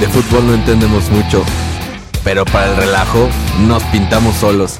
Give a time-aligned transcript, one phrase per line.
[0.00, 1.42] De fútbol no entendemos mucho,
[2.22, 3.28] pero para el relajo
[3.66, 4.76] nos pintamos solos.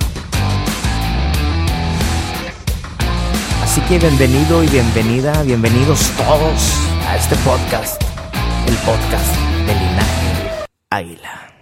[3.64, 6.74] Así que bienvenido y bienvenida, bienvenidos todos
[7.08, 8.02] a este podcast,
[8.68, 9.34] el podcast
[9.66, 11.55] de Linaje Águila.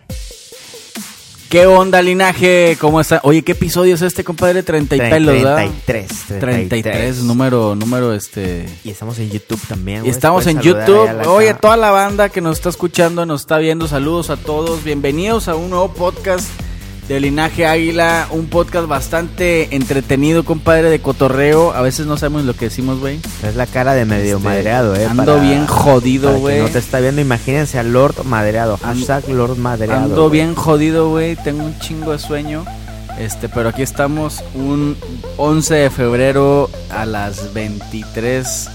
[1.54, 2.76] ¿Qué onda, linaje?
[2.80, 3.20] ¿Cómo está?
[3.22, 4.64] Oye, ¿qué episodio es este, compadre?
[4.64, 5.54] 30 y pelos, ¿verdad?
[5.86, 8.68] 33, 33, número, número este.
[8.82, 10.04] Y estamos en YouTube también.
[10.04, 11.08] Y estamos en YouTube.
[11.28, 14.82] Oye, toda la banda que nos está escuchando, nos está viendo, saludos a todos.
[14.82, 16.48] Bienvenidos a un nuevo podcast
[17.08, 18.28] de Linaje Águila.
[18.30, 21.72] Un podcast bastante entretenido, compadre, de cotorreo.
[21.72, 23.20] A veces no sabemos lo que decimos, güey.
[23.42, 25.06] Es la cara de medio Este, madreado, eh.
[25.06, 26.60] ando bien jodido, güey.
[26.60, 28.78] No te está viendo, imagínense a Lord Madreado.
[28.78, 30.04] Hashtag Lord Madreado.
[30.04, 31.36] Ando bien jodido, güey.
[31.36, 32.64] Tengo un chingo de sueño.
[33.18, 34.96] Este, pero aquí estamos un
[35.36, 38.68] 11 de febrero a las 23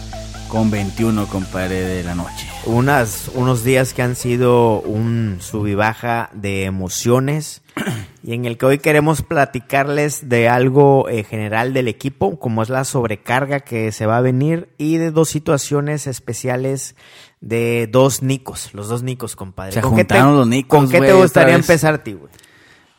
[0.48, 2.49] con 21, compadre, de la noche.
[2.66, 7.62] Unas, unos días que han sido un sub y baja de emociones
[8.24, 12.70] y en el que hoy queremos platicarles de algo eh, general del equipo, como es
[12.70, 16.96] la sobrecarga que se va a venir y de dos situaciones especiales
[17.42, 19.72] de dos Nicos, los dos Nicos, compadre.
[19.72, 22.30] Se ¿Con qué te- juntaron los Nicos, ¿Con qué te gustaría empezar ti, güey?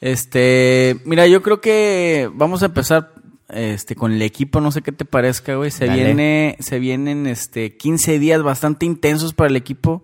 [0.00, 3.12] Este, mira, yo creo que vamos a empezar
[3.52, 5.70] este con el equipo, no sé qué te parezca, güey.
[5.70, 6.04] Se Dale.
[6.04, 10.02] viene se vienen este 15 días bastante intensos para el equipo.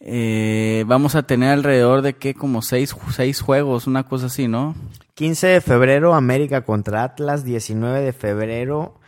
[0.00, 4.74] Eh, vamos a tener alrededor de qué como seis, seis juegos, una cosa así, ¿no?
[5.14, 7.44] 15 de febrero, América contra Atlas.
[7.44, 9.00] 19 de febrero,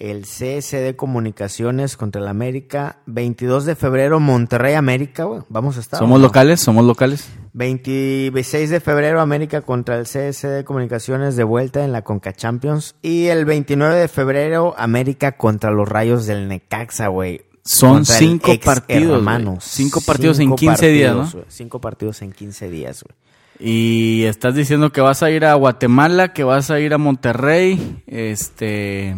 [0.00, 2.98] el CSD Comunicaciones contra el América.
[3.06, 5.42] 22 de febrero, Monterrey América, güey.
[5.48, 6.00] Vamos a estar.
[6.00, 7.28] Somos locales, somos locales.
[7.52, 12.96] 26 de febrero, América contra el CSD Comunicaciones de vuelta en la Conca Champions.
[13.02, 17.42] Y el 29 de febrero, América contra los Rayos del Necaxa, güey.
[17.62, 19.18] Son cinco partidos, güey.
[19.18, 19.64] hermanos.
[19.64, 21.44] Cinco partidos en 15 días, partidos, ¿no?
[21.48, 23.16] Cinco partidos en 15 días, güey.
[23.62, 28.02] Y estás diciendo que vas a ir a Guatemala, que vas a ir a Monterrey,
[28.06, 29.14] este,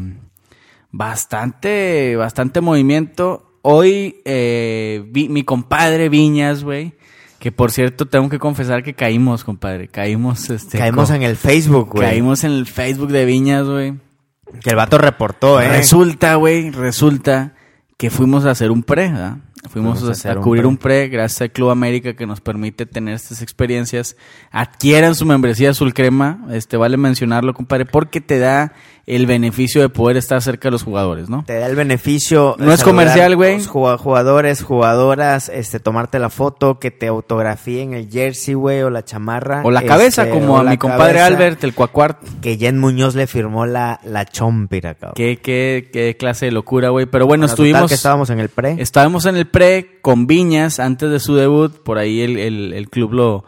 [0.93, 3.49] bastante, bastante movimiento.
[3.63, 6.95] Hoy, eh, vi- mi compadre Viñas, güey,
[7.39, 11.91] que por cierto tengo que confesar que caímos, compadre, caímos, este, Caímos en el Facebook,
[11.93, 12.09] güey.
[12.09, 13.95] caímos en el Facebook de Viñas, güey.
[14.63, 15.69] Que el vato reportó, ¿eh?
[15.69, 17.55] Resulta, güey, resulta
[17.97, 19.39] que fuimos a hacer un pre, ¿verdad?
[19.71, 20.69] Fuimos Fuimos a a un cubrir pre.
[20.69, 24.17] un pre gracias al Club América que nos permite tener estas experiencias.
[24.51, 28.73] Adquieran su membresía azul crema, este vale mencionarlo, compadre, porque te da
[29.07, 31.43] el beneficio de poder estar cerca de los jugadores, ¿no?
[31.45, 32.55] Te da el beneficio.
[32.59, 33.61] No es comercial, güey.
[33.65, 39.63] Jugadores, jugadoras, este, tomarte la foto, que te autografíen el jersey, güey, o la chamarra.
[39.65, 42.23] O la cabeza, este, como a mi compadre Albert, el cuacuart.
[42.41, 45.15] Que Jen Muñoz le firmó la, la chompira, cabrón.
[45.17, 47.07] Qué, qué, qué clase de locura, güey.
[47.07, 47.89] Pero bueno, Bueno, estuvimos...
[47.89, 48.77] que estábamos en el pre.
[48.79, 51.73] Estábamos en el pre con Viñas antes de su debut.
[51.83, 53.45] Por ahí el, el- el club lo,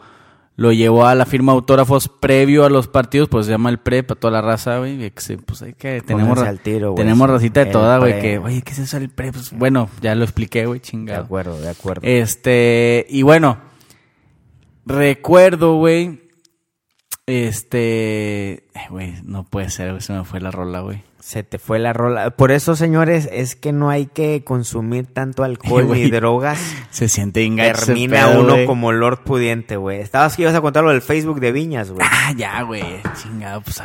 [0.57, 3.27] lo llevó a la firma de autógrafos previo a los partidos.
[3.29, 4.97] Pues se llama el pre para toda la raza, güey.
[5.11, 7.03] que Pues hay que tenemos, Pónganse ra- al tiro, güey.
[7.03, 8.21] tenemos racita de toda, güey.
[8.21, 9.31] Que, oye, ¿qué es eso el pre?
[9.33, 11.23] Pues bueno, ya lo expliqué, güey, De chingado.
[11.23, 12.01] acuerdo, de acuerdo.
[12.03, 13.57] Este, y bueno,
[14.85, 16.21] recuerdo, güey.
[17.27, 21.03] Este, güey, no puede ser, güey, se me fue la rola, güey.
[21.25, 22.29] Se te fue la rola.
[22.29, 26.59] Por eso, señores, es que no hay que consumir tanto alcohol ni drogas.
[26.91, 27.71] Se siente engaño.
[27.71, 30.01] ese Termina pedo, uno como Lord Pudiente, güey.
[30.01, 32.05] Estabas que ibas a contar lo del Facebook de Viñas, güey.
[32.07, 32.83] Ah, ya, güey.
[33.19, 33.81] Chingado, pues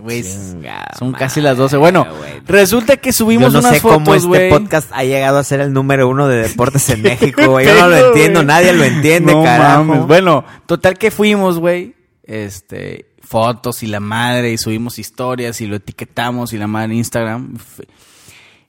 [0.00, 0.22] güey.
[0.22, 1.76] Son madre, casi las 12.
[1.76, 2.06] Bueno,
[2.46, 5.74] resulta que subimos Yo no unas sé cómo este podcast ha llegado a ser el
[5.74, 7.66] número uno de deportes en México, güey.
[7.66, 9.84] Yo no lo entiendo, nadie lo entiende, No carajo.
[9.84, 10.06] mames.
[10.06, 11.96] Bueno, total que fuimos, güey.
[12.22, 16.98] Este, fotos y la madre, y subimos historias y lo etiquetamos y la madre en
[16.98, 17.58] Instagram.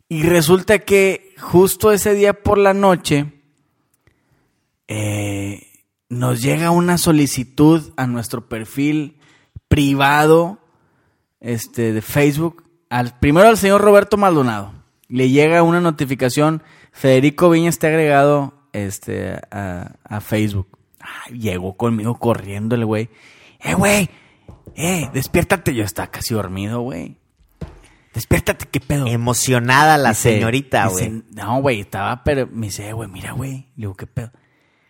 [0.09, 3.31] Y resulta que justo ese día por la noche
[4.87, 5.67] eh,
[6.09, 9.19] nos llega una solicitud a nuestro perfil
[9.67, 10.59] privado
[11.39, 12.63] este, de Facebook.
[12.89, 14.73] Al, primero al señor Roberto Maldonado.
[15.07, 16.63] Le llega una notificación.
[16.91, 20.67] Federico Viña está agregado este, a, Facebook.
[21.31, 23.09] Llegó conmigo corriendo el güey.
[23.59, 24.09] Eh, güey.
[24.75, 25.73] Eh, despiértate.
[25.73, 27.17] Yo estaba casi dormido, güey.
[28.13, 29.07] Despiértate, qué pedo.
[29.07, 31.23] Emocionada la Dice- señorita, güey.
[31.31, 33.51] No, güey, estaba, pero me dice, "Eh, güey, mira, güey.
[33.51, 34.31] Le digo, qué pedo.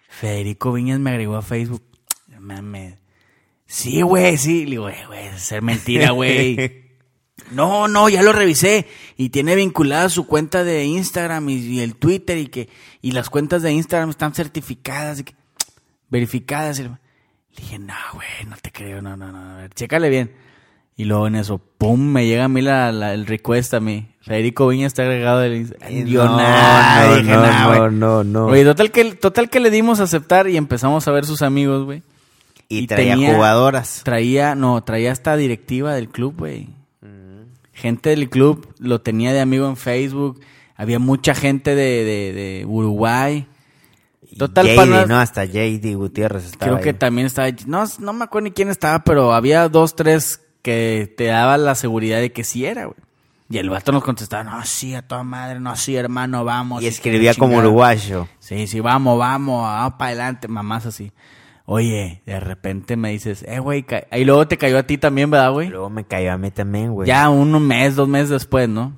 [0.08, 1.84] Federico Viñas me agregó a Facebook.
[2.40, 2.96] Mames.
[3.66, 4.64] Sí, güey, sí.
[4.66, 6.86] Le digo, eh, güey, es ser mentira, güey.
[7.52, 8.88] no, no, ya lo revisé.
[9.18, 12.70] Y tiene vinculada su cuenta de Instagram y, y el Twitter y que
[13.02, 15.36] y las cuentas de Instagram están certificadas y que,
[16.10, 16.80] verificadas.
[16.80, 16.88] Y
[17.56, 19.56] le dije, no, güey, no te creo, no, no, no.
[19.56, 20.32] A ver, chécale bien.
[20.96, 24.10] Y luego en eso, pum, me llega a mí la, la- el request a mí.
[24.22, 25.92] Federico Viña está agregado del Instagram.
[25.94, 27.92] Eh, Yo no, nada, no, dije, no, "Nah, no, güey".
[27.96, 28.46] no, no.
[28.48, 31.86] Oye, total que, total que le dimos a aceptar y empezamos a ver sus amigos,
[31.86, 32.04] güey.
[32.68, 34.02] Y, y traía tenía- jugadoras.
[34.04, 36.68] Traía, no, traía hasta directiva del club, güey.
[37.74, 40.42] Gente del club lo tenía de amigo en Facebook.
[40.76, 43.48] Había mucha gente de, de, de Uruguay.
[44.40, 45.20] Total, JD, pana- ¿no?
[45.20, 46.96] Hasta JD Gutiérrez estaba Creo que ahí.
[46.96, 47.50] también estaba.
[47.68, 51.76] No, no me acuerdo ni quién estaba, pero había dos, tres que te daban la
[51.76, 52.98] seguridad de que sí era, güey.
[53.52, 56.82] Y el vato nos contestaba, no, sí, a toda madre, no, sí, hermano, vamos.
[56.84, 57.68] Y escribía como chingada".
[57.68, 58.28] uruguayo.
[58.40, 61.12] Sí, sí, vamos, vamos, vamos para adelante, mamás así.
[61.66, 65.52] Oye, de repente me dices, eh, güey, y luego te cayó a ti también, ¿verdad,
[65.52, 65.70] güey?
[65.70, 67.08] Luego me cayó a mí también, güey.
[67.08, 68.94] Ya un mes, dos meses después, ¿no?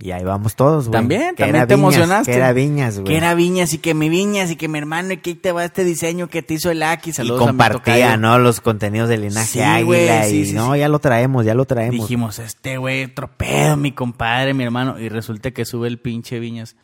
[0.00, 0.92] Y ahí vamos todos, güey.
[0.98, 2.30] También, Que también te Viñas, emocionaste.
[2.32, 3.06] Que era Viñas, güey.
[3.06, 5.52] Que era Viñas y que mi Viñas y que mi hermano y que ahí te
[5.52, 7.10] va este diseño que te hizo el Aki.
[7.10, 8.16] Y Saludos mi compartía.
[8.16, 8.38] ¿no?
[8.40, 10.24] Los contenidos del linaje Sí, águila.
[10.24, 12.00] sí, y sí, no, ya lo traemos, ya lo traemos.
[12.00, 14.98] Dijimos, este güey, tropedo, mi compadre, mi hermano.
[14.98, 16.74] Y resulta que sube el pinche Viñas.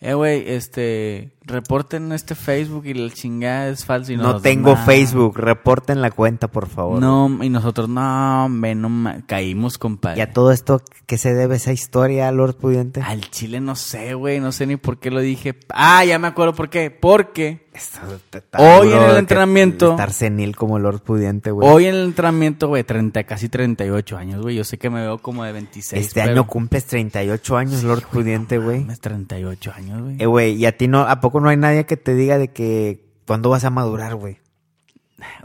[0.00, 4.12] Eh, güey, este, reporten este Facebook y la chingada es falso.
[4.12, 4.76] Y no nosotros, tengo.
[4.76, 5.36] Facebook.
[5.38, 7.00] Reporten la cuenta, por favor.
[7.00, 9.22] No, y nosotros, no, hombre, no ma-".
[9.26, 10.18] caímos, compadre.
[10.18, 13.00] ¿Y a todo esto qué se debe esa historia, Lord Pudiente?
[13.02, 15.56] Al chile no sé, güey, no sé ni por qué lo dije.
[15.70, 16.90] Ah, ya me acuerdo por qué.
[16.90, 17.66] Porque
[18.58, 21.68] Hoy en el entrenamiento- Estar senil como Lord Pudiente, güey.
[21.68, 24.56] hoy en el entrenamiento, güey, 30, casi 38 años, güey.
[24.56, 26.06] Yo sé que me veo como de 26.
[26.08, 28.80] Este pero- año cumples 38 años, Lord Pudiente, güey.
[28.80, 30.16] Mames, 38 años, güey.
[30.18, 32.48] Eh, güey, y a ti no, ¿a poco no hay nadie que te diga de
[32.48, 34.38] que cuándo vas a madurar, güey?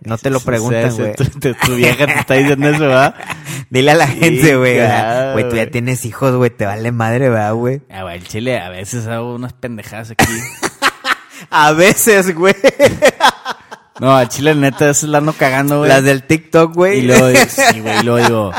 [0.04, 1.16] No te lo preguntan, güey.
[1.16, 3.16] Tu, tu- tu vieja te está diciendo eso, ¿verdad?
[3.70, 4.76] Dile a la gente, güey.
[4.78, 7.82] claro, Güey, tú ya tienes hijos, güey, te vale madre, ¿verdad, güey?
[7.90, 10.26] Ah, güey, el chile a veces hago unas pendejadas aquí.
[11.50, 12.56] A veces, güey.
[14.00, 15.90] No, al chile neta, a veces la ando cagando, güey.
[15.90, 17.00] Las del TikTok, güey.
[17.00, 18.52] Y luego, sí, güey, y luego digo...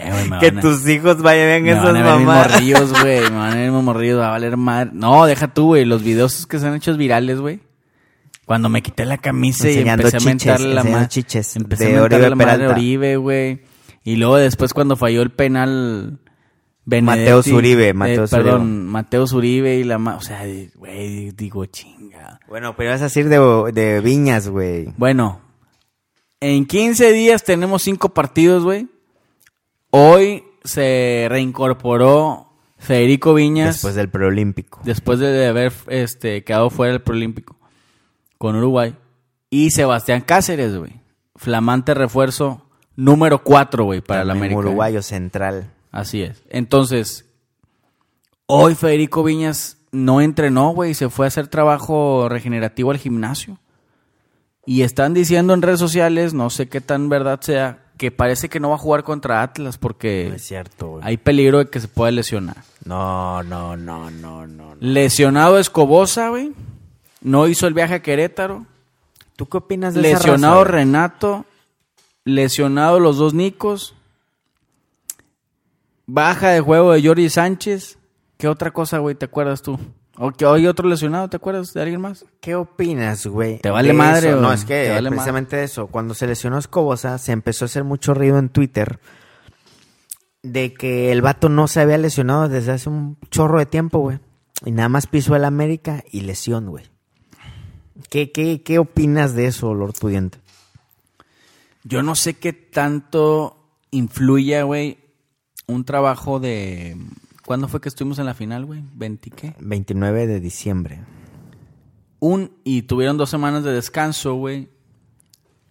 [0.00, 2.52] "Eh, güey, me que van a- tus hijos vayan esas van a ver mamás.
[2.52, 3.20] morrillos, güey.
[3.22, 4.90] Me van a ver morrillos, va a valer madre.
[4.92, 5.84] No, deja tú, güey.
[5.84, 7.60] Los videos que se han hecho virales, güey.
[8.46, 11.08] Cuando me quité la camisa y Enseñando empecé a chiches, mentarle la madre.
[11.08, 12.74] chiches Empecé de a mentarle Oribe la madre a Peralta.
[12.74, 13.62] Oribe, güey.
[14.04, 16.18] Y luego después cuando falló el penal...
[16.86, 18.90] Benedetti, Mateos Uribe, eh, Mateos Perdón, Uribe.
[18.90, 19.98] Mateos Uribe y la...
[19.98, 20.42] ma- O sea,
[20.74, 22.40] güey, digo, chinga.
[22.48, 23.38] Bueno, pero vas a decir de,
[23.72, 24.92] de viñas, güey.
[24.98, 25.40] Bueno,
[26.40, 28.88] en 15 días tenemos cinco partidos, güey.
[29.90, 32.48] Hoy se reincorporó
[32.78, 34.80] Federico Viñas Después del preolímpico.
[34.84, 37.56] después de haber este, quedado fuera del Prolímpico
[38.38, 38.94] con Uruguay.
[39.48, 41.00] Y Sebastián Cáceres, güey.
[41.36, 44.68] Flamante refuerzo número 4, güey, para la También América.
[44.68, 45.70] Uruguayo central.
[45.94, 46.42] Así es.
[46.50, 47.24] Entonces,
[48.46, 53.58] hoy Federico Viñas no entrenó, güey, se fue a hacer trabajo regenerativo al gimnasio.
[54.66, 58.58] Y están diciendo en redes sociales, no sé qué tan verdad sea, que parece que
[58.58, 61.04] no va a jugar contra Atlas porque No es cierto, güey.
[61.06, 62.56] hay peligro de que se pueda lesionar.
[62.84, 64.74] No, no, no, no, no.
[64.74, 64.76] no.
[64.80, 66.54] Lesionado Escobosa, güey.
[67.20, 68.66] No hizo el viaje a Querétaro.
[69.36, 70.76] ¿Tú qué opinas de esa Lesionado raza?
[70.76, 71.44] Renato.
[72.24, 73.94] Lesionado los dos Nicos.
[76.06, 77.98] Baja de juego de Jordi Sánchez.
[78.36, 79.78] ¿Qué otra cosa, güey, te acuerdas tú?
[80.16, 82.24] ¿O que hoy otro lesionado, te acuerdas de alguien más?
[82.40, 83.58] ¿Qué opinas, güey?
[83.58, 85.88] ¿Te vale madre o No, es que vale precisamente eso.
[85.88, 89.00] Cuando se lesionó Escobosa, se empezó a hacer mucho ruido en Twitter
[90.42, 94.20] de que el vato no se había lesionado desde hace un chorro de tiempo, güey.
[94.64, 96.84] Y nada más pisó el América y lesión, güey.
[98.08, 100.38] ¿Qué, qué, ¿Qué opinas de eso, Lord Pudiente?
[101.82, 103.56] Yo no sé qué tanto
[103.90, 104.98] influya, güey,
[105.66, 106.96] un trabajo de...
[107.46, 108.82] ¿Cuándo fue que estuvimos en la final, güey?
[108.96, 109.54] ¿20 qué?
[109.58, 111.00] 29 de diciembre.
[112.20, 112.52] Un...
[112.64, 114.68] Y tuvieron dos semanas de descanso, güey.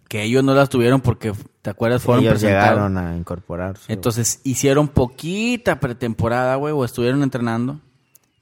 [0.08, 1.32] que ellos no las tuvieron porque,
[1.62, 2.02] ¿te acuerdas?
[2.02, 3.92] Fueron Ellos llegaron a incorporarse.
[3.92, 7.80] Entonces hicieron poquita pretemporada, güey, o estuvieron entrenando.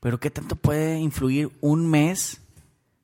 [0.00, 2.40] Pero ¿qué tanto puede influir un mes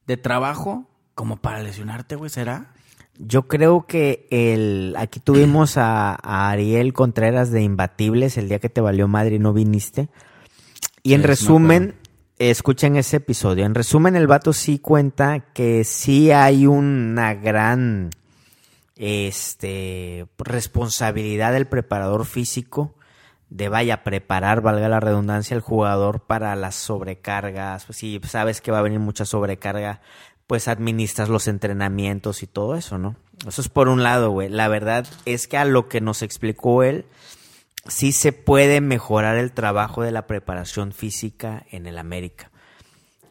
[0.07, 2.29] de trabajo como para lesionarte, güey?
[2.29, 2.73] ¿Será?
[3.19, 8.69] Yo creo que el aquí tuvimos a, a Ariel Contreras de Imbatibles el día que
[8.69, 10.09] te valió madre y no viniste.
[11.03, 11.95] Y en Sí, resumen,
[12.39, 13.65] escuchen ese episodio.
[13.65, 18.11] En resumen, el vato sí cuenta que sí hay una gran
[18.97, 22.95] este responsabilidad del preparador físico
[23.51, 27.87] de vaya preparar, valga la redundancia, al jugador para las sobrecargas.
[27.87, 30.01] Pues, si sabes que va a venir mucha sobrecarga,
[30.49, 33.17] pues administras los entrenamientos y todo eso, ¿no?
[33.47, 34.49] Eso es por un lado, güey.
[34.49, 37.05] La verdad es que a lo que nos explicó él,
[37.87, 42.51] sí se puede mejorar el trabajo de la preparación física en el América.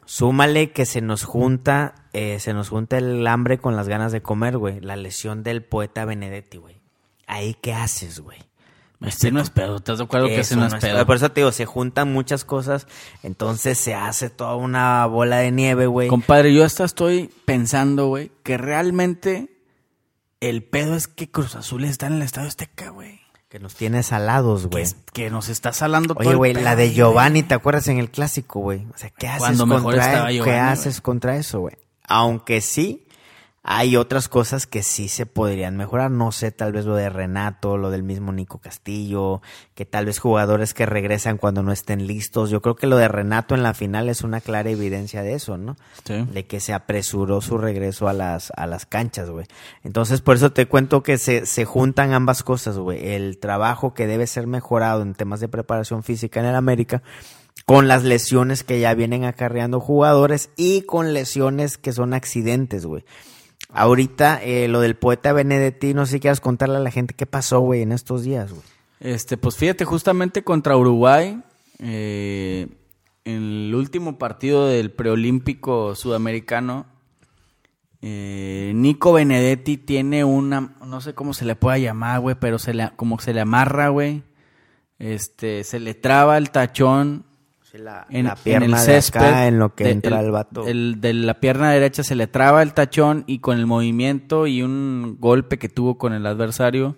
[0.05, 4.21] Súmale que se nos junta, eh, se nos junta el hambre con las ganas de
[4.21, 4.79] comer, güey.
[4.79, 6.79] La lesión del poeta Benedetti, güey.
[7.25, 8.46] Ahí qué haces, güey.
[9.01, 10.95] Este no es pedo, ¿estás de acuerdo que ese no es pedo?
[10.95, 11.05] pedo.
[11.05, 12.87] Por eso te digo, se juntan muchas cosas,
[13.21, 16.07] entonces se hace toda una bola de nieve, güey.
[16.07, 19.49] Compadre, yo hasta estoy pensando, güey, que realmente
[20.39, 23.19] el pedo es que Cruz Azul está en el Estadio Azteca, güey.
[23.49, 24.85] Que nos tiene salados, güey.
[25.13, 26.93] que nos está salando todo Oye, el güey, la de.
[26.93, 28.85] Giovanni, ¿te acuerdas en el clásico, güey?
[28.93, 31.75] O sea, ¿qué haces Cuando mejor contra estaba ¿Qué Giovanni, haces contra eso, güey?
[32.03, 33.06] Aunque sí,
[33.69, 36.09] hay otras cosas que sí se podrían mejorar.
[36.09, 39.41] No sé, tal vez lo de Renato, lo del mismo Nico Castillo,
[39.75, 42.49] que tal vez jugadores que regresan cuando no estén listos.
[42.49, 45.57] Yo creo que lo de Renato en la final es una clara evidencia de eso,
[45.57, 45.75] ¿no?
[46.05, 46.25] Sí.
[46.31, 49.45] de que se apresuró su regreso a las, a las canchas, güey.
[49.83, 53.15] Entonces, por eso te cuento que se, se juntan ambas cosas, güey.
[53.15, 57.03] El trabajo que debe ser mejorado en temas de preparación física en el América,
[57.65, 63.03] con las lesiones que ya vienen acarreando jugadores y con lesiones que son accidentes, güey.
[63.69, 67.25] Ahorita, eh, lo del poeta Benedetti, no sé si quieras contarle a la gente qué
[67.25, 68.63] pasó, güey, en estos días, güey.
[68.99, 71.41] Este, pues fíjate, justamente contra Uruguay,
[71.79, 72.67] eh,
[73.25, 76.87] en el último partido del preolímpico sudamericano,
[78.01, 82.73] eh, Nico Benedetti tiene una, no sé cómo se le pueda llamar, güey, pero se
[82.73, 84.23] le, como se le amarra, güey.
[84.99, 87.25] Este, se le traba el tachón
[87.73, 89.19] la, en, la en pierna el de césped.
[89.19, 90.67] acá, en lo que de- entra el, vato.
[90.67, 94.61] el de la pierna derecha se le traba el tachón y con el movimiento y
[94.63, 96.97] un golpe que tuvo con el adversario,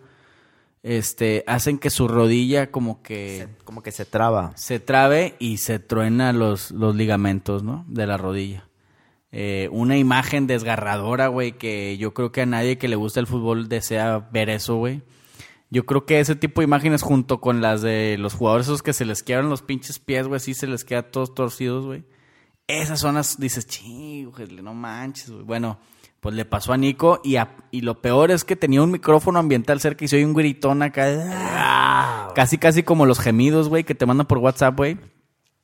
[0.84, 4.54] este, hacen que su rodilla como que como que se traba.
[4.56, 7.84] se trabe y se truena los, los ligamentos, ¿no?
[7.88, 8.66] De la rodilla.
[9.32, 13.28] Eh, una imagen desgarradora, güey, que yo creo que a nadie que le gusta el
[13.28, 15.02] fútbol desea ver eso, güey.
[15.72, 18.94] Yo creo que ese tipo de imágenes junto con las de los jugadores esos que
[18.94, 22.04] se les quedan los pinches pies, güey, así se les queda todos torcidos, güey.
[22.68, 25.44] Esas zonas dices, ching, güey, no manches, güey.
[25.44, 25.80] Bueno,
[26.20, 29.40] pues le pasó a Nico y, a- y lo peor es que tenía un micrófono
[29.40, 31.06] ambiental cerca y se oye un gritón acá.
[31.32, 34.96] "Ah", Casi, casi como los gemidos, güey, que te mandan por WhatsApp, güey.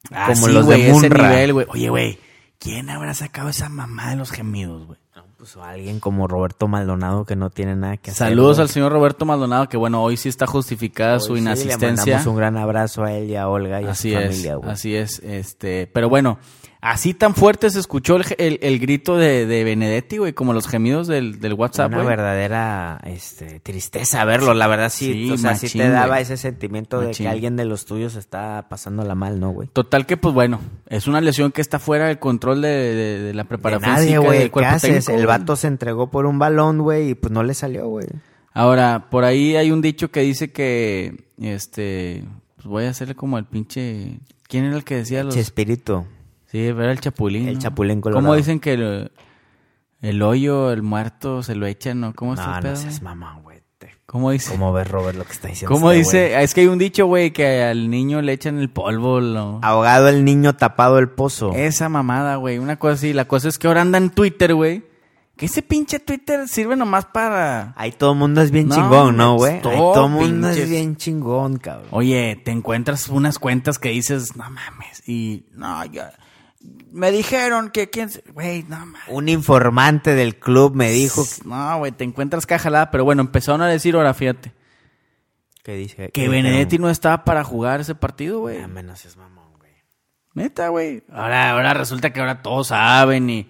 [0.10, 1.66] Como Así, los de ese nivel, güey.
[1.70, 2.20] Oye, güey,
[2.60, 5.00] ¿quién habrá sacado esa mamá de los gemidos, güey?
[5.38, 8.28] Pues alguien como Roberto Maldonado que no tiene nada que hacer.
[8.30, 11.40] Saludos al señor Roberto Maldonado, que bueno, hoy sí está justificada Hoy su sí, Le
[11.42, 11.88] inasistencia.
[12.14, 14.56] mandamos un gran abrazo a él y a Olga y Así a su es, familia,
[14.56, 14.70] güey.
[14.72, 16.40] así es, este, pero bueno,
[16.86, 20.68] así tan fuerte se escuchó el, el- el grito de, de Benedetti, güey, como los
[20.68, 22.08] gemidos del, del WhatsApp, Una güey.
[22.10, 26.22] verdadera este, tristeza verlo, la verdad sí, Sí, o sea, sí machín, te daba güey.
[26.22, 29.68] ese sentimiento de que alguien de los tuyos está pasándola mal, ¿no, güey?
[29.74, 33.34] Total que, pues bueno, es una lesión que está fuera del control de, de- de
[33.34, 34.82] la preparación nadie, física güey, del ¿qué cuerpo haces?
[35.06, 35.40] técnico, El güey.
[35.40, 38.08] vato se entregó por un balón, güey, y pues no le salió, güey.
[38.54, 42.24] Ahora, por ahí hay un dicho que dice que, este,
[42.56, 45.34] pues voy a hacerle como el pinche, ¿quién era el que decía los?
[45.34, 46.06] Chespirito.
[46.56, 47.48] Sí, era el chapulín.
[47.50, 47.60] El ¿no?
[47.60, 48.24] chapulín colorado.
[48.24, 49.12] ¿Cómo dicen que el,
[50.02, 52.14] el hoyo, el muerto, se lo echan, no?
[52.14, 53.02] ¿Cómo No, el pedo, no seas
[53.44, 53.62] güey?
[54.06, 54.52] ¿Cómo dice?
[54.52, 56.30] ¿Cómo ves, Robert, lo que está diciendo ¿Cómo este dice?
[56.34, 56.44] güey?
[56.46, 59.20] Es que hay un dicho, güey, que al niño le echan el polvo.
[59.20, 59.60] Lo...
[59.64, 61.52] Ahogado el niño, tapado el pozo.
[61.54, 62.58] Esa mamada, güey.
[62.58, 63.12] Una cosa así.
[63.12, 64.86] La cosa es que ahora anda en Twitter, güey.
[65.36, 67.74] Que ese pinche Twitter sirve nomás para...
[67.76, 69.56] Ahí todo el mundo es bien No, chingón, ¿no, güey?
[69.56, 71.90] Ahí todo el mundo pinches- es bien chingón, cabrón.
[71.92, 75.04] Oye, te encuentras unas cuentas que dices, no mames.
[75.06, 76.14] Y no, ya...
[76.92, 78.10] Me dijeron que quién...
[78.10, 79.02] se- Güey, no mames.
[79.10, 82.90] Un informante del club me dijo No, güey, te encuentras cajalada.
[82.92, 84.54] Pero bueno, empezaron a decir ahora, fíjate.
[85.64, 88.60] que dice Que Benedetti no estaba para jugar ese partido, güey.
[88.60, 89.72] Ya menos es mamón, güey.
[90.36, 91.04] Neta, güey.
[91.12, 93.50] Ahora, ahora resulta que ahora todos saben y...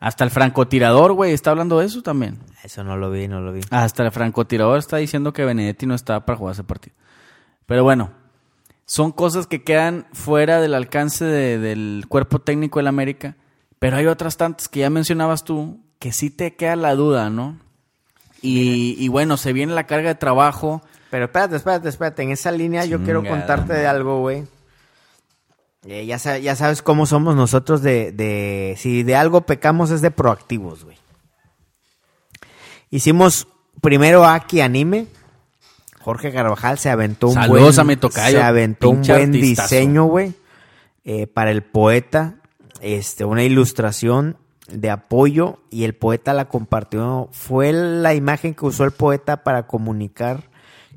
[0.00, 2.38] Hasta el francotirador, güey, está hablando de eso también.
[2.62, 3.62] Eso no lo vi, no lo vi.
[3.70, 6.94] Hasta el francotirador está diciendo que Benedetti no estaba para jugar ese partido.
[7.64, 8.12] Pero bueno,
[8.86, 13.36] son cosas que quedan fuera del alcance de- del cuerpo técnico del América.
[13.78, 17.58] Pero hay otras tantas que ya mencionabas tú que sí te queda la duda, ¿no?
[18.42, 20.82] Y, y bueno, se viene la carga de trabajo.
[21.10, 22.22] Pero espérate, espérate, espérate.
[22.22, 24.44] En esa línea yo quiero contarte de algo, güey.
[25.86, 28.74] Eh, ya, ya sabes cómo somos nosotros de, de...
[28.78, 30.96] Si de algo pecamos es de proactivos, güey.
[32.90, 33.48] Hicimos
[33.80, 35.06] primero Aki Anime.
[36.04, 37.80] Jorge Carvajal se aventó un Saludos buen...
[37.80, 39.74] a mi tocayo, Se aventó un buen artistazo.
[39.74, 40.34] diseño, güey.
[41.04, 42.36] eh, para el poeta.
[42.82, 44.36] Este, una ilustración
[44.70, 45.58] de apoyo.
[45.70, 47.28] Y el poeta la compartió.
[47.32, 50.50] Fue la imagen que usó el poeta para comunicar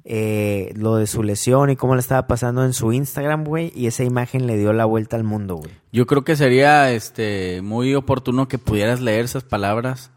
[0.09, 3.71] eh, lo de su lesión y cómo le estaba pasando en su Instagram, güey.
[3.75, 5.71] Y esa imagen le dio la vuelta al mundo, güey.
[5.91, 10.11] Yo creo que sería este muy oportuno que pudieras leer esas palabras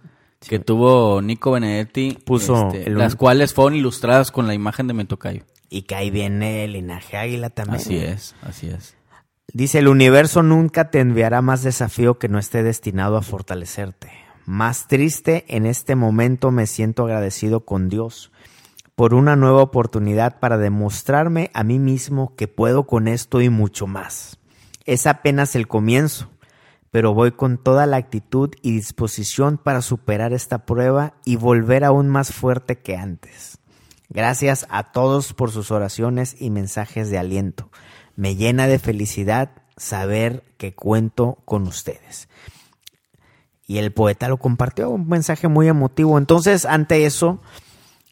[0.49, 4.94] que tuvo Nico Benedetti, Puso este, el- las cuales fueron ilustradas con la imagen de
[4.94, 5.44] Metocayo.
[5.68, 7.80] Y que ahí viene el linaje águila también.
[7.80, 8.06] Así güey.
[8.09, 8.97] es, así es.
[9.52, 14.11] Dice, el universo nunca te enviará más desafío que no esté destinado a fortalecerte.
[14.47, 18.32] Más triste, en este momento me siento agradecido con Dios
[18.97, 23.87] por una nueva oportunidad para demostrarme a mí mismo que puedo con esto y mucho
[23.87, 24.38] más.
[24.87, 26.30] Es apenas el comienzo,
[26.90, 32.09] pero voy con toda la actitud y disposición para superar esta prueba y volver aún
[32.09, 33.59] más fuerte que antes.
[34.09, 37.70] Gracias a todos por sus oraciones y mensajes de aliento.
[38.16, 42.28] Me llena de felicidad saber que cuento con ustedes.
[43.66, 46.18] Y el poeta lo compartió, un mensaje muy emotivo.
[46.18, 47.40] Entonces, ante eso,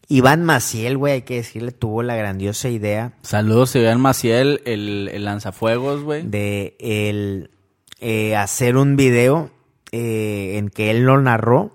[0.07, 5.25] Iván Maciel, güey, hay que decirle, tuvo la grandiosa idea Saludos Iván Maciel, el, el
[5.25, 6.23] lanzafuegos, güey.
[6.23, 7.51] de el,
[7.99, 9.51] eh, hacer un video
[9.93, 11.73] eh, en que él lo narró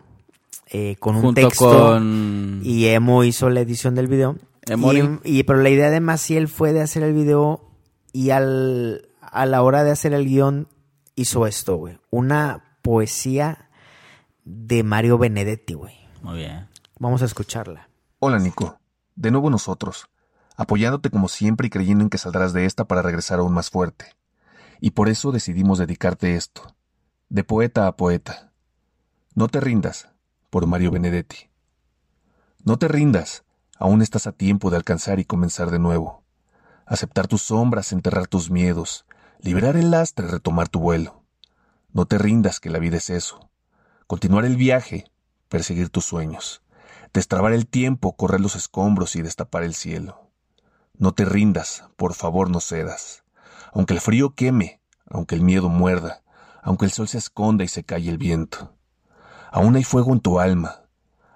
[0.67, 4.37] eh, con un Junto texto con- y Emo hizo la edición del video.
[5.23, 7.69] Y- pero la idea de Maciel fue de hacer el video
[8.13, 10.67] y al, a la hora de hacer el guion
[11.15, 11.99] hizo esto, güey.
[12.09, 13.69] Una poesía
[14.45, 15.95] de Mario Benedetti, güey.
[16.21, 16.67] Muy bien.
[16.99, 17.89] Vamos a escucharla.
[18.19, 18.79] Hola Nico,
[19.15, 20.07] de nuevo nosotros,
[20.55, 24.05] apoyándote como siempre y creyendo en que saldrás de esta para regresar aún más fuerte.
[24.83, 26.75] Y por eso decidimos dedicarte esto,
[27.29, 28.51] de poeta a poeta.
[29.33, 30.09] No te rindas,
[30.49, 31.49] por Mario Benedetti.
[32.65, 33.45] No te rindas,
[33.77, 36.25] aún estás a tiempo de alcanzar y comenzar de nuevo.
[36.85, 39.05] Aceptar tus sombras, enterrar tus miedos,
[39.39, 41.23] liberar el lastre, retomar tu vuelo.
[41.93, 43.49] No te rindas, que la vida es eso.
[44.05, 45.05] Continuar el viaje,
[45.47, 46.63] perseguir tus sueños
[47.13, 50.31] destrabar el tiempo, correr los escombros y destapar el cielo.
[50.97, 53.23] No te rindas, por favor no cedas.
[53.71, 56.21] Aunque el frío queme, aunque el miedo muerda,
[56.61, 58.73] aunque el sol se esconda y se calle el viento.
[59.51, 60.83] Aún hay fuego en tu alma,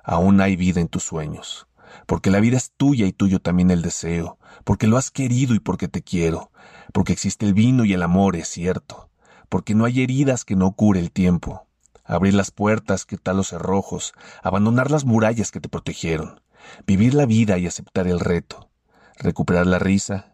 [0.04, 1.68] aún hay vida en tus sueños,
[2.06, 5.60] porque la vida es tuya y tuyo también el deseo, porque lo has querido y
[5.60, 6.52] porque te quiero,
[6.94, 9.10] porque existe el vino y el amor, es cierto,
[9.50, 11.68] porque no hay heridas que no cure el tiempo,
[12.06, 16.42] abrir las puertas, quitar los cerrojos, abandonar las murallas que te protegieron,
[16.86, 18.70] vivir la vida y aceptar el reto,
[19.18, 20.34] recuperar la risa,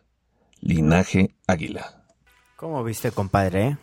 [0.61, 2.03] Linaje Águila.
[2.55, 3.67] ¿Cómo viste, compadre?
[3.67, 3.77] eh?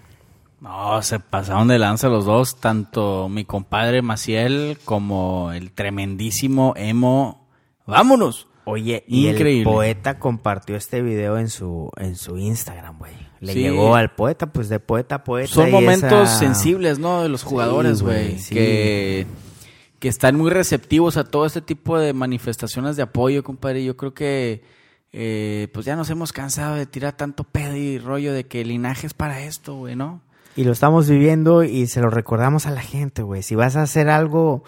[0.60, 7.46] No, se pasaron de lanza los dos, tanto mi compadre Maciel como el tremendísimo Emo.
[7.86, 8.48] ¡Vámonos!
[8.64, 9.58] Oye, y Increíble.
[9.60, 13.14] el poeta compartió este video en su en su Instagram, güey.
[13.40, 13.60] Le Sí.
[13.60, 15.48] llegó al poeta, pues de poeta a poeta.
[15.54, 17.22] Son y momentos esa- sensibles, ¿no?
[17.22, 18.38] De los jugadores, güey.
[18.38, 18.54] sí.
[18.54, 19.26] Que,
[20.00, 23.84] que están muy receptivos a todo este tipo de manifestaciones de apoyo, compadre.
[23.84, 24.62] Yo creo que
[25.12, 28.68] eh, pues ya nos hemos cansado de tirar tanto pedo y rollo de que el
[28.68, 30.20] linaje es para esto, güey, ¿no?
[30.56, 33.42] Y lo estamos viviendo y se lo recordamos a la gente, güey.
[33.42, 34.64] Si vas a hacer algo,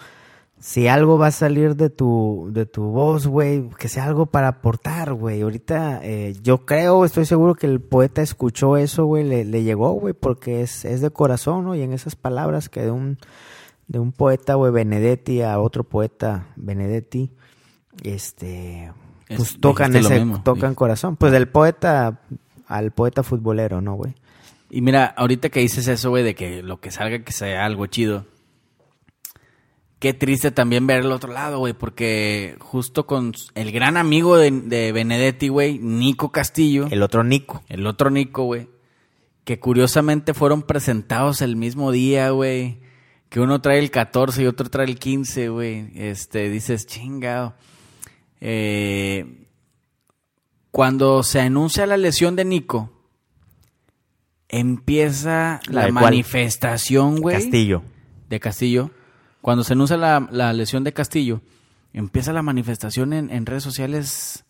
[0.57, 4.47] si algo va a salir de tu, de tu voz, güey, que sea algo para
[4.47, 5.41] aportar, güey.
[5.41, 9.91] Ahorita eh, yo creo, estoy seguro que el poeta escuchó eso, güey, le, le llegó,
[9.91, 11.75] güey, porque es, es de corazón, ¿no?
[11.75, 13.17] Y en esas palabras que de un,
[13.87, 17.31] de un poeta, güey, Benedetti a otro poeta, Benedetti,
[18.03, 18.93] este,
[19.31, 21.15] Es- pues tocan ese, mismo, tocan corazón.
[21.15, 22.21] Pues del poeta
[22.67, 24.13] al poeta futbolero, ¿no, güey?
[24.69, 27.85] Y mira, ahorita que dices eso, güey, de que lo que salga que sea algo
[27.87, 28.25] chido.
[29.99, 34.49] Qué triste también ver el otro lado, güey, porque justo con el gran amigo de,
[34.49, 37.61] de Benedetti, güey, Nico Castillo, el, El otro Nico.
[37.85, 38.67] otro Nico, güey,
[39.43, 42.79] que curiosamente fueron presentados el mismo día, güey,
[43.29, 47.53] que uno trae el 14 y otro trae el 15, güey, este, dices, chingado.
[48.41, 49.47] Eh,
[50.71, 52.89] cuando se anuncia la lesión de Nico,
[54.49, 57.35] empieza ¿La manifestación, güey.
[57.37, 57.83] Castillo.
[58.29, 58.91] De Castillo.
[59.41, 61.41] Cuando se anuncia la, la lesión de Castillo,
[61.93, 64.43] empieza la manifestación en, en redes sociales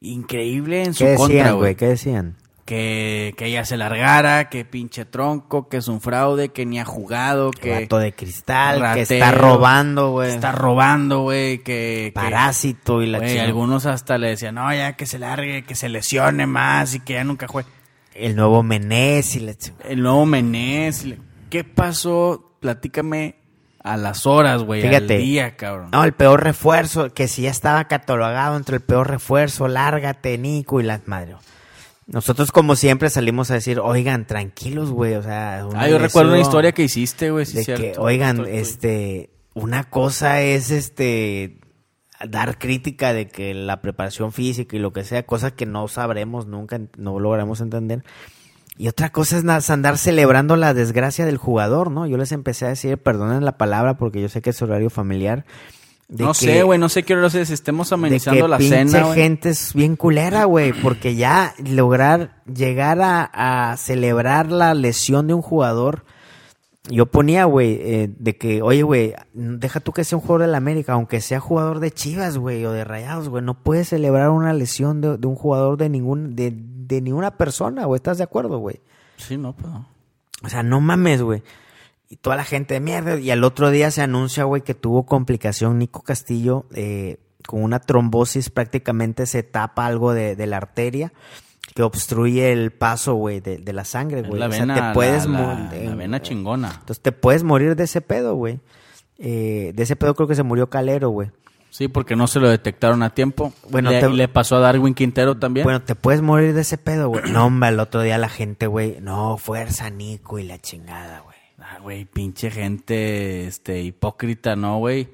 [0.00, 1.74] increíble en su ¿Qué contra, decían, güey?
[1.76, 2.36] ¿Qué decían?
[2.64, 6.84] Que, que ella se largara, que pinche tronco, que es un fraude, que ni ha
[6.84, 10.30] jugado, que Vato de cristal, que está robando, güey.
[10.30, 11.64] está robando, güey, que...
[11.64, 13.42] que- Parásito y la chingada.
[13.48, 17.14] algunos hasta le decían, no, ya que se largue, que se lesione más y que
[17.14, 17.68] ya nunca juegue.
[18.14, 19.54] El nuevo Menés y la.
[19.88, 21.04] El nuevo Menés.
[21.04, 21.18] le-
[21.50, 22.52] ¿Qué pasó?
[22.60, 23.36] Platícame
[23.82, 25.88] a las horas, güey, al día, cabrón.
[25.92, 30.80] No, el peor refuerzo, que si ya estaba catalogado entre el peor refuerzo, lárgate, Nico
[30.80, 31.34] y las madre.
[32.06, 35.66] Nosotros, como siempre, salimos a decir, oigan, tranquilos, güey, o sea...
[35.74, 37.82] ah, yo recuerdo una historia que hiciste, güey, sí, de cierto.
[37.82, 41.58] que, oigan, Estoy- estoy- este, una cosa es, este,
[42.28, 46.46] dar crítica de que la preparación física y lo que sea, cosa que no sabremos
[46.46, 48.02] nunca, no lograremos entender.
[48.78, 52.06] Y otra cosa es andar celebrando la desgracia del jugador, ¿no?
[52.06, 55.44] Yo les empecé a decir, perdonen la palabra porque yo sé que es horario familiar.
[56.08, 58.58] De No que- sé, güey, no sé qué hora es, estemos de amenizando que la
[58.58, 64.74] pinche cena, gente es bien culera, güey, porque ya lograr llegar a, a celebrar la
[64.74, 66.04] lesión de un jugador,
[66.90, 70.48] yo ponía, güey, eh, de que, oye, güey, deja tú que sea un jugador de
[70.48, 74.30] la América, aunque sea jugador de Chivas, güey, o de Rayados, güey, no puedes celebrar
[74.30, 78.24] una lesión de, de un jugador de ningún, de, de ninguna persona, güey, ¿estás de
[78.24, 78.80] acuerdo, güey?
[79.16, 79.88] Sí, no, pues no.
[80.44, 81.42] O sea, no mames, güey.
[82.12, 83.18] Y toda la gente de mierda.
[83.18, 87.78] Y al otro día se anuncia, güey, que tuvo complicación Nico Castillo eh, con una
[87.80, 88.50] trombosis.
[88.50, 91.10] Prácticamente se tapa algo de, de la arteria
[91.74, 94.38] que obstruye el paso, güey, de, de la sangre, güey.
[94.38, 96.68] la O sea, vena, te puedes la, mo- la- la vena chingona.
[96.80, 98.60] Entonces te puedes morir de ese pedo, güey.
[99.18, 101.30] Eh, de ese pedo creo que se murió Calero, güey.
[101.70, 103.54] Sí, porque no se lo detectaron a tiempo.
[103.70, 105.64] Bueno, le, te- y le pasó a Darwin Quintero también.
[105.64, 107.32] Bueno, te puedes morir de ese pedo, güey.
[107.32, 111.31] No, hombre, el otro día la gente, güey, no, fuerza Nico y la chingada, güey.
[111.64, 115.08] Ah, güey, pinche gente, este, hipócrita, ¿no, güey?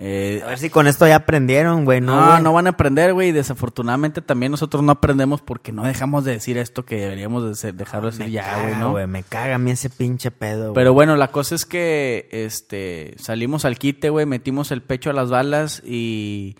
[0.00, 2.14] Eh, A ver si con esto ya aprendieron, güey, ¿no?
[2.14, 3.30] no, no van a aprender, güey.
[3.30, 7.54] y Desafortunadamente también nosotros no aprendemos porque no dejamos de decir esto que deberíamos de
[7.56, 8.92] ser- dejarlo de decir ya, güey, ¿no?
[8.92, 10.74] güey, me caga a mí ese pinche pedo, güey.
[10.74, 15.14] Pero bueno, la cosa es que este salimos al quite, güey, metimos el pecho a
[15.14, 16.54] las balas y,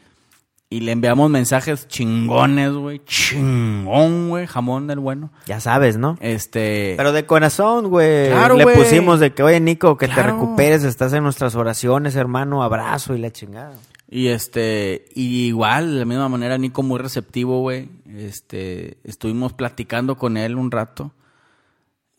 [0.71, 3.01] y le enviamos mensajes chingones, güey.
[3.07, 5.33] Chingón, güey, jamón del bueno.
[5.47, 6.19] Ya sabes, ¿no?
[6.21, 6.95] Este.
[6.97, 8.29] Pero de corazón, güey.
[8.29, 12.63] Claro, Le pusimos de que, oye, Nico, que te recuperes, estás en nuestras oraciones, hermano,
[12.63, 13.75] abrazo y la chingada.
[14.11, 17.89] Y este, y igual, de la misma manera, Nico muy receptivo, güey.
[18.07, 21.13] Este, estuvimos platicando con él un rato.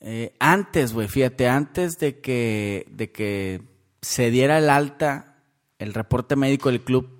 [0.01, 3.61] Eh, antes, güey, fíjate, antes de que, de que
[4.01, 5.35] se diera el alta,
[5.77, 7.18] el reporte médico del club,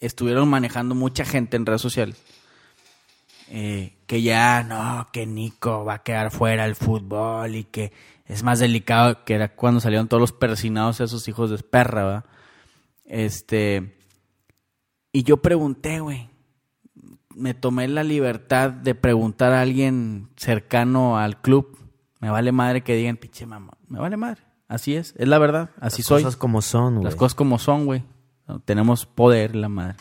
[0.00, 2.16] estuvieron manejando mucha gente en redes sociales.
[3.48, 7.92] Eh, que ya, no, que Nico va a quedar fuera del fútbol y que
[8.26, 12.24] es más delicado, que era cuando salieron todos los persinados esos hijos de perra, ¿va?
[13.04, 13.96] Este,
[15.12, 16.30] y yo pregunté, güey.
[17.34, 21.78] Me tomé la libertad de preguntar a alguien cercano al club.
[22.20, 23.72] Me vale madre que digan, pinche mamá.
[23.88, 24.42] Me vale madre.
[24.68, 25.70] Así es, es la verdad.
[25.80, 26.22] Así Las soy.
[26.22, 27.04] cosas como son, güey.
[27.04, 28.04] Las cosas como son, güey.
[28.50, 29.96] No, Tenemos poder, la madre.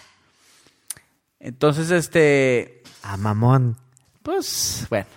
[1.40, 3.78] Entonces, este, A mamón.
[4.24, 5.08] pues, bueno.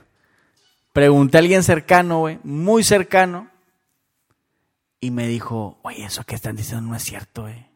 [0.92, 3.48] Pregunté a alguien cercano, güey, muy cercano.
[5.00, 7.66] Y me dijo, oye, eso que están diciendo no es cierto, güey.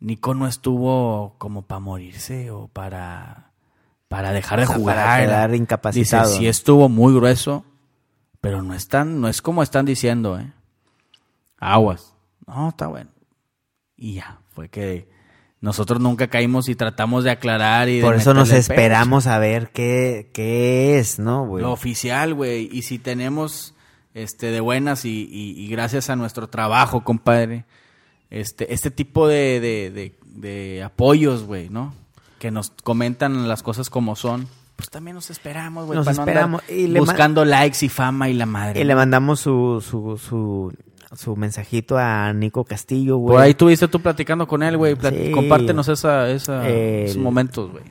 [0.00, 3.52] Nico no estuvo como para morirse o para,
[4.08, 4.96] para dejar de O sea, jugar.
[4.96, 6.26] para quedar incapacitado.
[6.28, 7.64] Dice, sí estuvo muy grueso,
[8.40, 10.52] pero no, están, no es como están diciendo, ¿eh?
[11.58, 12.14] Aguas.
[12.48, 13.11] No, está bueno.
[13.96, 15.08] Y ya, fue que
[15.60, 18.58] nosotros nunca caímos y tratamos de aclarar y de Por eso nos pecho.
[18.60, 21.62] esperamos a ver qué, qué es, ¿no, güey?
[21.62, 22.68] Lo oficial, güey.
[22.72, 23.74] Y si tenemos
[24.14, 27.64] este de buenas y, y- y gracias a nuestro trabajo, compadre,
[28.30, 31.94] este, este tipo de, de, de- de apoyos, güey, ¿no?
[32.40, 34.48] Que nos comentan las cosas como son.
[34.74, 35.96] Pues también nos esperamos, güey.
[35.96, 36.62] Nos para no andar esperamos.
[36.68, 38.80] Y le ma- buscando likes y fama y la madre.
[38.80, 40.74] Y le mandamos su, su, su,
[41.14, 43.34] su mensajito a Nico Castillo, güey.
[43.34, 44.94] Por ahí estuviste tú platicando con él, güey.
[44.94, 45.30] Plat- Sí.
[45.32, 47.84] Compártenos esa, esa- El- esos momentos, güey.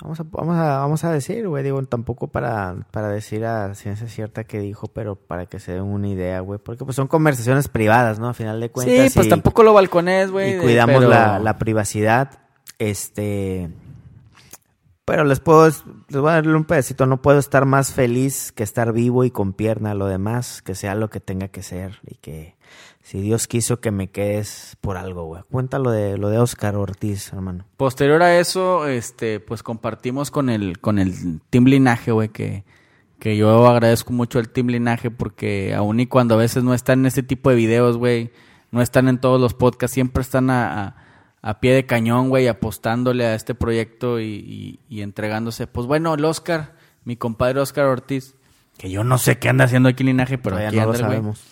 [0.00, 4.06] Vamos a, vamos a, vamos a decir, güey, digo, tampoco para, para decir a ciencia
[4.06, 7.66] cierta que dijo, pero para que se den una idea, güey, porque pues son conversaciones
[7.66, 8.28] privadas, ¿no?
[8.28, 9.08] A final de cuentas.
[9.08, 10.56] Sí, pues y- tampoco lo balcones, güey.
[10.56, 12.38] y cuidamos pero- la, la privacidad.
[12.78, 13.70] Este.
[15.08, 17.06] Pero les puedo, les voy a darle un pedacito.
[17.06, 19.94] No puedo estar más feliz que estar vivo y con pierna.
[19.94, 21.98] Lo demás, que sea lo que tenga que ser.
[22.06, 22.56] Y que
[23.00, 25.42] si Dios quiso que me quedes por algo, güey.
[25.50, 27.64] Cuéntalo de lo de Oscar Ortiz, hermano.
[27.78, 32.64] Posterior a eso, este, pues compartimos con el, con el Team Linaje, güey, que,
[33.18, 36.98] que yo agradezco mucho al Team Linaje porque aun y cuando a veces no están
[36.98, 38.30] en este tipo de videos, güey,
[38.72, 41.07] no están en todos los podcasts, siempre están a,
[41.42, 45.66] a pie de cañón, güey, apostándole a este proyecto y, y, y entregándose.
[45.66, 46.74] Pues bueno, el Oscar,
[47.04, 48.34] mi compadre Oscar Ortiz,
[48.76, 50.88] que yo no sé qué anda haciendo aquí en Linaje, pero Todavía aquí no lo
[50.90, 51.42] güey sabemos.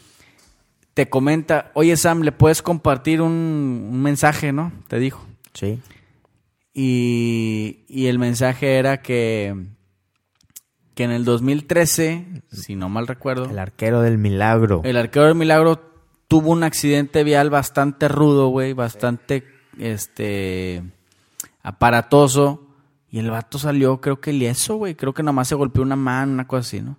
[0.95, 3.33] te comenta, oye Sam, ¿le puedes compartir un,
[3.91, 4.73] un mensaje, no?
[4.89, 5.27] Te dijo.
[5.55, 5.81] Sí.
[6.75, 9.55] Y, y el mensaje era que,
[10.95, 14.83] que en el 2013, si no mal recuerdo, El arquero del milagro.
[14.85, 15.81] el arquero del Milagro
[16.29, 19.45] tuvo un accidente vial bastante rudo, güey, bastante,
[19.79, 20.83] este,
[21.63, 22.63] aparatoso.
[23.09, 24.95] Y el vato salió, creo que lieso, güey.
[24.95, 26.99] Creo que nada más se golpeó una mano, una cosa así, ¿no?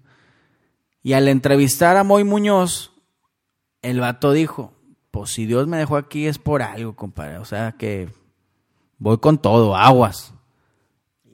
[1.03, 2.91] Y al entrevistar a Moy Muñoz,
[3.81, 4.73] el vato dijo,
[5.11, 7.37] pues si Dios me dejó aquí es por algo, compadre.
[7.37, 8.09] O sea que
[8.97, 10.33] voy con todo, aguas.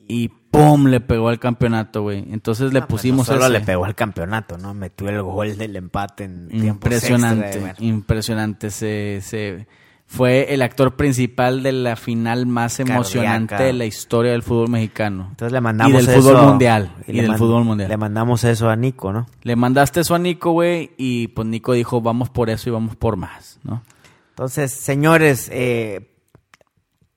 [0.06, 0.86] Y ¡pum!
[0.88, 2.18] le pegó al campeonato, güey.
[2.30, 3.52] Entonces le Ah, pues pusimos no solo ese.
[3.54, 4.74] le pegó al campeonato, ¿no?
[4.74, 7.88] Metió el gol del empate en Impresionante, extra, güey.
[7.88, 8.70] impresionante.
[8.70, 9.66] Se, se,
[10.06, 13.64] fue el actor principal de la final más emocionante Cardíaca.
[13.64, 15.28] de la historia del fútbol mexicano.
[15.30, 16.22] Entonces le mandamos y del eso.
[16.22, 16.94] fútbol mundial.
[17.06, 17.88] Y, le del fútbol mundial.
[17.88, 19.26] Le Le, mandamos eso a Nico, ¿no?
[19.56, 23.16] mandaste eso a Nico, güey, y pues Nico dijo, vamos por eso y vamos por
[23.16, 23.82] más, ¿no?
[24.30, 26.10] Entonces, señores, eh,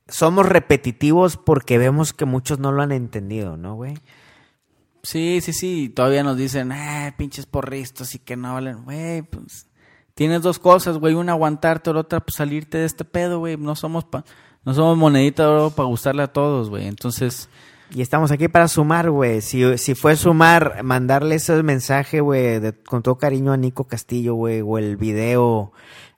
[0.07, 3.95] somos repetitivos porque vemos que muchos no lo han entendido, ¿no, güey?
[5.03, 5.89] Sí, sí, sí.
[5.89, 8.83] Todavía nos dicen, eh, pinches porristas y que no valen.
[8.83, 9.67] Güey, pues
[10.17, 11.13] tienes dos cosas, güey.
[11.13, 13.55] Una aguantarte, la otra pues salirte de este pedo, güey.
[13.55, 14.25] No somos pa-
[14.65, 16.87] no somos monedita de oro para gustarle a todos, güey.
[16.87, 17.47] Entonces,
[17.89, 19.39] Y estamos aquí para sumar, güey.
[19.39, 24.59] Si, si fue sumar, mandarle ese mensaje, güey, con todo cariño a Nico Castillo, güey,
[24.59, 25.71] o el video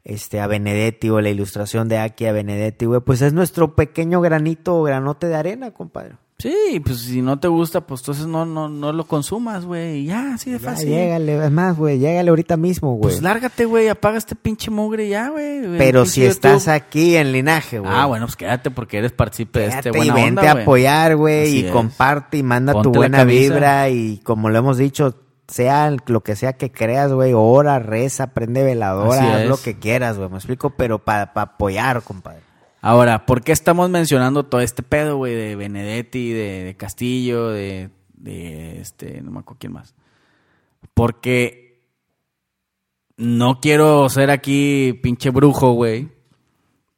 [0.04, 4.20] este, a Benedetti, o la ilustración de Aki a Benedetti, güey, pues es nuestro pequeño
[4.20, 6.16] granito o granote de arena, compadre.
[6.40, 10.00] Sí, pues si no te gusta, pues entonces no, no, no lo consumas, güey.
[10.00, 10.90] Y Ya, así de Ya, fácil.
[10.90, 13.02] llégale, es más, güey, llégale ahorita mismo, güey.
[13.02, 15.78] Pues lárgate, güey, apaga este pinche mugre y ya, güey.
[15.78, 17.92] Pero si estás aquí en linaje, güey.
[17.94, 21.16] Ah, bueno, pues quédate porque eres partícipe de este y buena vente onda, a apoyar,
[21.16, 21.72] güey, y es.
[21.72, 25.16] comparte y manda Ponte tu buena vibra y como lo hemos dicho,
[25.48, 29.50] sea lo que sea que creas, güey, ora, reza, prende veladora, Así haz es.
[29.50, 32.42] lo que quieras, güey, me explico, pero para apoyar, compadre.
[32.82, 37.90] Ahora, ¿por qué estamos mencionando todo este pedo, güey, de Benedetti, de, de Castillo, de,
[38.14, 39.96] de este, no me acuerdo quién más?
[40.94, 41.82] Porque
[43.18, 46.08] no quiero ser aquí pinche brujo, güey,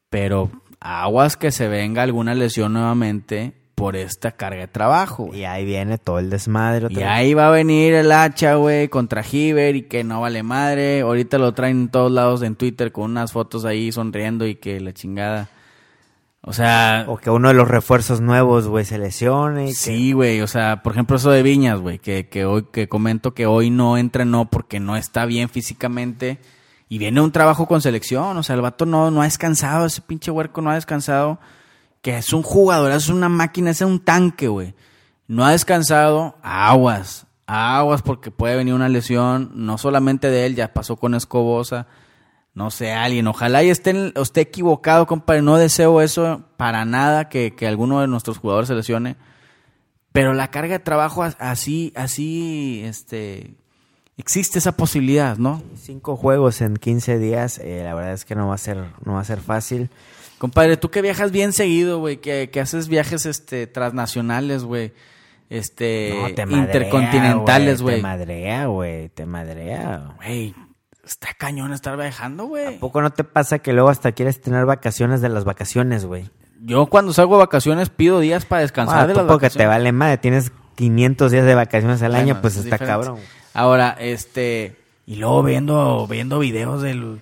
[0.10, 5.40] pero aguas que se venga alguna lesión nuevamente por esta carga de trabajo, güey.
[5.40, 6.88] Y ahí viene todo el desmadre.
[6.92, 11.02] Y ahí va a venir el hacha, güey, contra Giver y que no vale madre.
[11.02, 14.80] Ahorita lo traen en todos lados en Twitter con unas fotos ahí sonriendo y que
[14.80, 15.50] la chingada.
[16.44, 19.70] O sea, O que uno de los refuerzos nuevos, güey, se lesione.
[19.70, 20.42] y sí, güey.
[20.42, 23.70] O sea, por ejemplo, eso de Viñas, güey, que, que hoy que comento que hoy
[23.70, 26.40] no entrenó porque no está bien físicamente.
[26.90, 28.36] Y viene un trabajo con selección.
[28.38, 29.86] O sea, el vato no, no ha descansado.
[29.86, 31.40] Ese pinche huerco no ha descansado.
[32.02, 34.74] Que es un jugador, es una máquina, es un tanque, güey.
[35.28, 36.36] No ha descansado.
[36.42, 37.28] Aguas.
[37.46, 39.52] Aguas porque puede venir una lesión.
[39.54, 41.86] No solamente de él, ya pasó con Escobosa.
[42.54, 43.28] No sé, alguien.
[43.28, 45.42] Ojalá y esté, esté equivocado, compadre.
[45.42, 49.16] No deseo eso para nada que, que alguno de nuestros jugadores se lesione.
[50.12, 53.56] Pero la carga de trabajo as- así, así, este,
[54.18, 55.64] existe esa posibilidad, ¿no?
[55.78, 59.14] Cinco juegos en 15 días, eh, la verdad es que no va a ser, no
[59.14, 59.90] va a ser fácil.
[60.38, 64.92] Compadre, tú que viajas bien seguido, güey, que, que haces viajes, este, transnacionales, güey,
[65.50, 67.96] este, No, te madrea, intercontinentales, güey.
[67.98, 70.14] Te madrea, güey, te madrea.
[70.18, 70.54] Güey,
[71.12, 72.76] está cañón estar viajando, güey.
[72.78, 76.30] ¿A poco no te pasa que luego hasta quieres tener vacaciones de las vacaciones, güey?
[76.64, 79.64] Yo cuando salgo de vacaciones pido días para descansar Ah, de tú las porque vacaciones.
[79.64, 82.92] te vale madre, tienes 500 días de vacaciones al Bueno, año, pues es está diferente.
[83.08, 83.20] cabrón.
[83.54, 87.22] Ahora, este, y luego viendo, viendo videos del,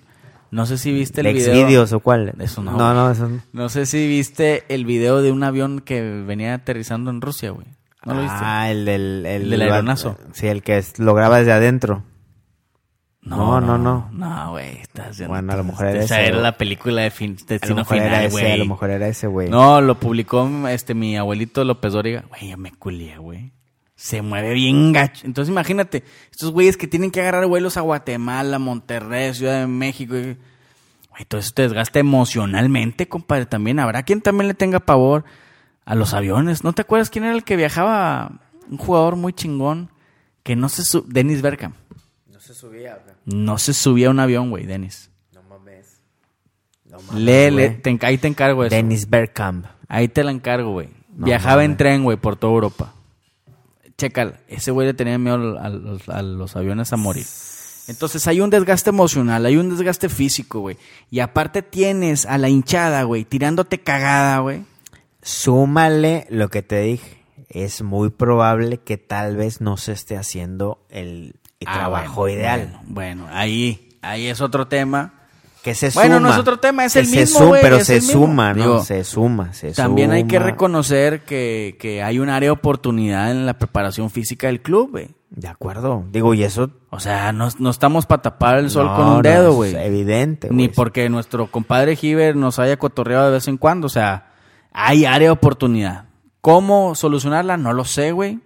[0.50, 1.54] no sé si viste el ¿De video.
[1.54, 2.34] Xvideos o cuál?
[2.38, 3.40] Eso no, No, no, eso no.
[3.52, 7.66] No sé si viste el video de un avión que venía aterrizando en Rusia, güey.
[8.04, 8.36] ¿No lo viste?
[8.38, 9.24] Ah, el del...
[9.26, 10.16] El, El del aeronazo.
[10.32, 12.02] Sí, el que es- lo graba desde adentro.
[13.22, 14.08] No, no, no.
[14.12, 16.42] No, güey, estás viendo- Bueno, a lo mejor era Esa ese, era güey.
[16.42, 19.26] la película de fin, A lo mejor era final, ese, a lo mejor era ese,
[19.26, 19.48] güey.
[19.50, 22.24] No, lo publicó este mi abuelito López Dóriga.
[22.30, 23.52] Güey, ya me culié, güey.
[23.94, 25.26] Se mueve bien gacho.
[25.26, 30.14] Entonces imagínate, estos güeyes que tienen que agarrar vuelos a Guatemala, Monterrey, Ciudad de México.
[30.14, 33.44] Güey, todo eso te desgasta emocionalmente, compadre.
[33.44, 35.24] También habrá quien también le tenga pavor
[35.84, 36.64] a los aviones.
[36.64, 38.32] ¿No te acuerdas quién era el que viajaba?
[38.70, 39.90] Un jugador muy chingón
[40.42, 41.08] que no se subía.
[41.12, 41.76] Dennis Bergkamp.
[42.28, 43.09] No se subía, güey.
[43.24, 45.10] No se subía a un avión, güey, Dennis.
[45.32, 46.00] No mames.
[46.84, 47.82] No Lee, lee, güey.
[47.82, 48.74] te, ahí te encargo eso.
[48.74, 49.66] Dennis Bergkamp.
[49.88, 50.88] Ahí te la encargo, güey.
[51.08, 52.94] Viajaba en tren, güey, por toda Europa.
[53.98, 57.26] Checa, ese güey le tenía miedo a los, a los aviones a morir.
[57.88, 60.76] Entonces hay un desgaste emocional, hay un desgaste físico, güey.
[61.10, 64.62] Y aparte tienes a la hinchada, güey, tirándote cagada, güey.
[65.22, 67.24] Súmale lo que te dije.
[67.48, 71.34] Es muy probable que tal vez no se esté haciendo el,
[71.66, 72.80] Ah, trabajo bueno, ideal.
[72.86, 75.14] Bueno, bueno, ahí, ahí es otro tema.
[75.62, 76.28] Que se Bueno, suma.
[76.28, 78.62] no es otro tema, es Que el se mismo, suma, güey, Pero se suma, ¿no?
[78.62, 80.46] Digo, se suma, se También hay que suma.
[80.46, 85.08] reconocer que, que hay un área de oportunidad en la preparación física del club, güey.
[85.28, 86.04] De acuerdo.
[86.10, 86.70] Digo, y eso...
[86.88, 89.76] O sea, no, no estamos para tapar el sol no, con un dedo, güey.
[89.76, 90.74] evidente, Ni güey.
[90.74, 93.86] porque nuestro compadre Giver nos haya cotorreado de vez en cuando.
[93.86, 94.32] O sea,
[94.72, 96.04] hay área de oportunidad.
[96.40, 97.58] ¿Cómo solucionarla?
[97.58, 98.40] No lo sé, güey.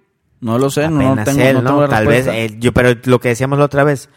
[0.44, 1.70] No lo sé, no, no tengo, él, no ¿no?
[1.70, 2.28] tengo la Tal vez,
[2.58, 4.10] yo, pero lo que decíamos la otra vez,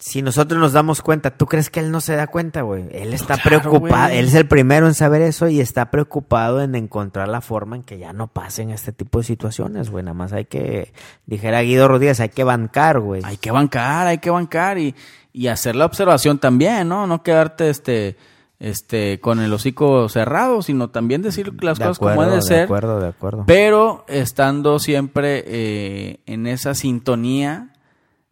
[0.00, 2.86] si nosotros nos damos cuenta, ¿tú crees que él no se da cuenta, güey?
[2.90, 6.74] Él está Claro, preocupado, él es el primero en saber eso y está preocupado en
[6.74, 10.02] encontrar la forma en que ya no pasen este tipo de situaciones, güey.
[10.02, 10.92] Nada más hay que,
[11.24, 13.22] dijera Guido Rodríguez, hay que bancar, güey.
[13.24, 14.96] Hay que bancar, hay que bancar y,
[15.32, 17.06] y hacer la observación también, ¿no?
[17.06, 18.16] No quedarte este,
[18.64, 22.46] este, con el hocico cerrado, sino también decir las de cosas acuerdo, como deben de
[22.46, 22.64] ser.
[22.64, 23.44] acuerdo, de acuerdo.
[23.46, 27.74] Pero estando siempre eh, en esa sintonía,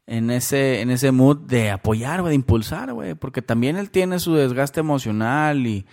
[0.06, 3.14] en ese, en ese mood de apoyar, de impulsar, güey.
[3.14, 5.84] Porque también él tiene su desgaste emocional y,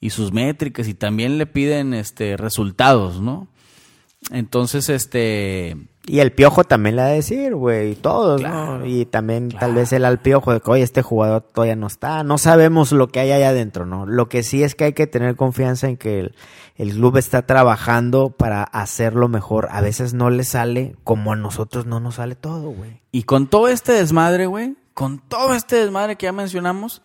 [0.00, 3.46] y sus métricas y también le piden este resultados, ¿no?
[4.32, 5.76] Entonces, este.
[6.06, 8.86] Y el piojo también le ha de decir, güey, todos, Claro, ¿no?
[8.86, 12.22] Y también tal vez él al piojo de que, oye, este jugador todavía no está.
[12.24, 14.04] No sabemos lo que hay allá adentro, ¿no?
[14.04, 16.34] Lo que sí es que hay que tener confianza en que el,
[16.76, 19.68] el club está trabajando para hacerlo mejor.
[19.70, 23.00] A veces no le sale como a nosotros no nos sale todo, güey.
[23.10, 27.00] Y con todo este desmadre, güey, con todo este desmadre que ya mencionamos,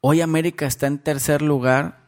[0.00, 2.04] hoy América está en tercer lugar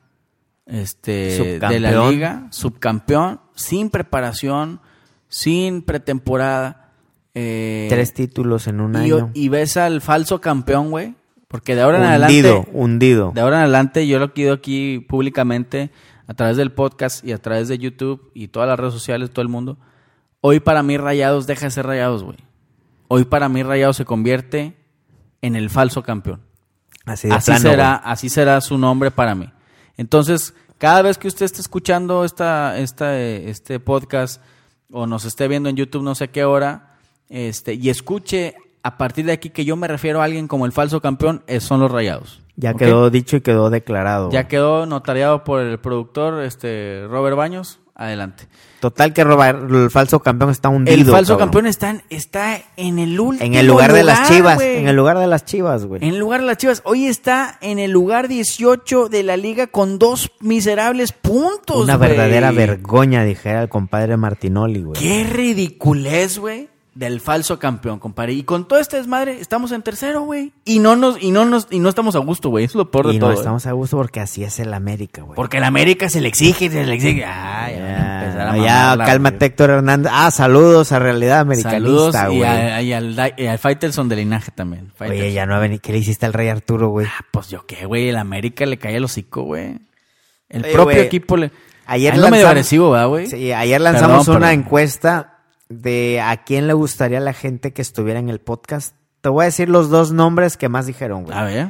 [0.67, 4.81] este, de la liga, subcampeón, sin preparación,
[5.29, 6.93] sin pretemporada.
[7.35, 9.31] eh, Tres títulos en un y, año.
[9.35, 11.15] y ves al falso campeón, güey,
[11.49, 13.33] porque de ahora en hundido, adelante, hundido.
[13.35, 15.91] de ahora en adelante yo lo quiero aquí públicamente
[16.27, 19.43] a través del podcast y a través de YouTube y todas las redes sociales, todo
[19.43, 19.77] el mundo.
[20.41, 22.39] Hoy para mí Rayados deja de ser Rayados, güey.
[23.09, 24.77] Hoy para mí Rayados se convierte
[25.43, 26.41] en el falso campeón.
[27.05, 29.53] Así de Así plano, será, así será su nombre para mí.
[29.97, 34.43] Entonces, cada vez que usted esté escuchando esta, esta, eh, este podcast
[34.93, 36.97] o nos esté viendo en YouTube no sé qué hora,
[37.29, 40.73] este, y escuche a partir de aquí que yo me refiero a alguien como el
[40.73, 42.41] falso campeón, son los rayados.
[42.55, 44.31] Ya quedó dicho y quedó declarado.
[44.31, 47.81] Ya quedó notariado por el productor este Robert Baños.
[47.99, 48.47] Adelante.
[48.81, 50.95] Total que robar, el falso campeón está hundido.
[50.95, 51.49] el falso cabrón.
[51.49, 54.61] campeón está en, está en el último En el lugar de las chivas.
[54.61, 56.03] En el lugar de las chivas, güey.
[56.03, 56.83] En el lugar de las Chivas.
[56.85, 61.85] Hoy está en el lugar 18 de la liga con dos miserables puntos.
[61.85, 65.01] Una verdadera vergüenza, dijera el compadre Martinoli, güey.
[65.01, 68.33] Qué ridiculez, güey, del falso campeón, compadre.
[68.33, 70.53] Y con todo este desmadre estamos en tercero, güey.
[70.65, 72.65] Y no nos y no nos y no estamos a gusto, güey.
[72.65, 73.29] Es lo peor de Y todo.
[73.31, 73.39] no ¿eh?
[73.39, 75.37] estamos a gusto porque así es el América, güey.
[75.37, 77.25] Porque el América se le exige, se le exige.
[77.25, 79.45] Ah, ya, a Ya, ya, cálmate.
[79.47, 80.11] Héctor Hernández.
[80.15, 82.41] Ah, saludos a Realidad Americanista, güey.
[82.85, 84.91] y y al Faitelson de linaje también.
[84.99, 85.81] Oye, ya no ha venido.
[85.83, 87.07] ¿Qué le hiciste al Rey Arturo, güey?
[87.07, 88.09] Ah, pues yo qué, güey.
[88.09, 89.79] El América le cae el hocico, güey.
[90.49, 91.51] El Oye, propio equipo le.
[91.85, 93.27] Ayer medio lanzamos- agresivo, ¿verdad, güey?
[93.27, 94.65] Sí, ayer lanzamos Perdón, una perdón.
[94.65, 95.36] encuesta
[95.69, 98.95] de a quién le gustaría a la gente que estuviera en el podcast.
[99.21, 101.37] Te voy a decir los dos nombres que más dijeron, güey.
[101.37, 101.69] A ver.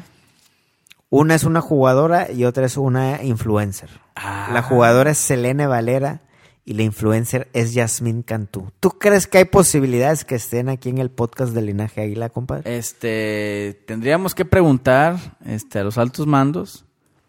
[1.08, 3.88] Una es una jugadora y otra es una influencer.
[4.16, 4.50] Ah.
[4.52, 6.20] La jugadora es Selene Valera
[6.64, 8.72] y la influencer es Yasmín Cantú.
[8.80, 12.76] ¿Tú crees que hay posibilidades que estén aquí en el podcast de Linaje Águila, compadre?
[12.76, 16.84] Este, tendríamos que preguntar este, a los altos mandos,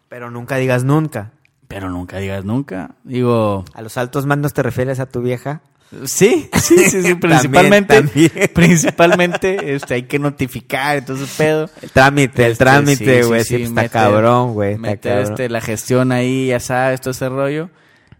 [0.08, 1.30] Pero nunca digas nunca.
[1.68, 2.96] pero nunca digas nunca.
[3.04, 5.62] Digo, ¿A los altos mandos te refieres a tu vieja?
[6.04, 8.30] Sí, sí, sí, sí, principalmente, también.
[8.54, 11.68] principalmente, este, hay que notificar, entonces pedo.
[11.82, 13.44] El trámite, el Este, trámite, güey.
[13.44, 14.70] sí, está meter- cabrón, güey.
[14.72, 15.32] Está Meter cabrón.
[15.32, 17.70] este, la gestión ahí, ya sabes, todo ese rollo.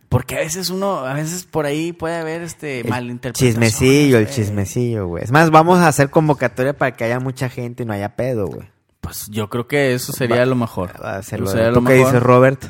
[0.08, 3.74] Porque a veces uno, a veces por ahí puede haber este El malinterpretaciones.
[3.74, 4.34] Chismecillo, el güey.
[4.34, 5.24] chismecillo, güey.
[5.24, 8.46] Es más, vamos a hacer convocatoria para que haya mucha gente y no haya pedo,
[8.46, 8.70] güey.
[9.02, 10.92] Pues yo creo que eso sería Va- lo mejor.
[11.02, 12.06] Va a ser Eso lo- sería ¿Tú lo qué mejor.
[12.12, 12.64] dices, Robert?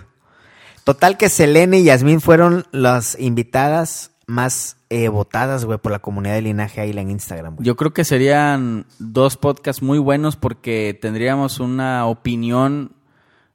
[0.82, 6.34] Total que Selene y Yasmín fueron las invitadas más eh, votadas, güey, por la comunidad
[6.34, 7.66] de Linaje Águila en Instagram, güey.
[7.66, 12.92] Yo creo que serían dos podcasts muy buenos porque tendríamos una opinión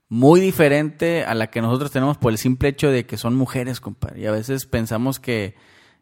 [0.10, 3.80] muy diferente a la que nosotros tenemos por el simple hecho de que son mujeres,
[3.80, 4.22] compadre.
[4.22, 5.56] Y a veces pensamos que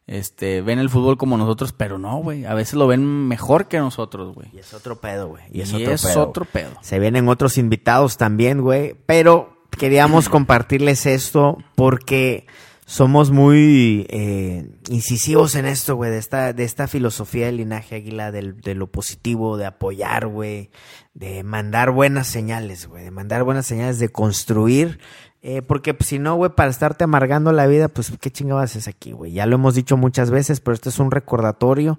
[0.08, 2.46] este ven el fútbol como nosotros, pero no, güey.
[2.46, 4.48] A veces lo ven mejor que nosotros, güey.
[4.54, 5.44] Y es otro pedo, güey.
[5.52, 6.72] Y Y es, es, otro, pedo, otro pedo.
[6.82, 8.96] Se vienen otros invitados también, güey.
[9.06, 12.48] Pero queríamos compartirles esto porque
[12.92, 18.34] somos muy eh, incisivos en esto, güey, de esta, de esta filosofía del linaje águila,
[18.34, 20.72] del, de lo positivo, de apoyar, güey,
[21.14, 25.00] de mandar buenas señales, güey, de mandar buenas señales, de construir.
[25.42, 28.90] eh, porque pues, si no, güey, para estarte amargando la vida, pues qué chingados haces
[28.90, 29.32] aquí, güey.
[29.32, 31.98] Ya lo hemos dicho muchas veces, pero este es un recordatorio.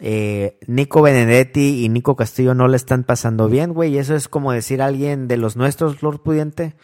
[0.00, 3.94] Eh, Nico Benedetti y Nico Castillo no le están pasando bien, güey.
[3.94, 6.74] Y eso es como decir a alguien de los nuestros, Lord Pudiente,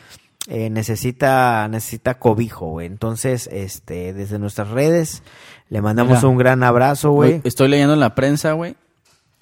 [0.48, 2.86] eh, necesita, necesita cobijo, güey.
[2.86, 5.22] Entonces, este, desde nuestras redes,
[5.68, 6.28] le mandamos Mira.
[6.28, 7.40] un gran abrazo, güey.
[7.44, 8.76] Estoy leyendo en la prensa, güey.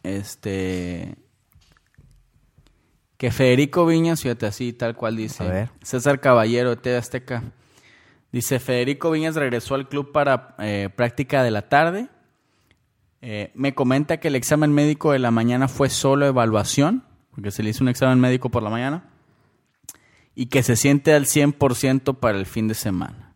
[0.02, 1.16] Este.
[3.16, 5.42] Que Federico Viñas, fíjate así, tal cual dice.
[5.42, 5.70] A ver.
[5.82, 7.44] César Caballero TV Azteca.
[8.30, 12.08] Dice: Federico Viñas regresó al club para eh, práctica de la tarde.
[13.22, 17.62] Eh, me comenta que el examen médico de la mañana fue solo evaluación, porque se
[17.62, 19.09] le hizo un examen médico por la mañana.
[20.34, 23.34] Y que se siente al 100% para el fin de semana.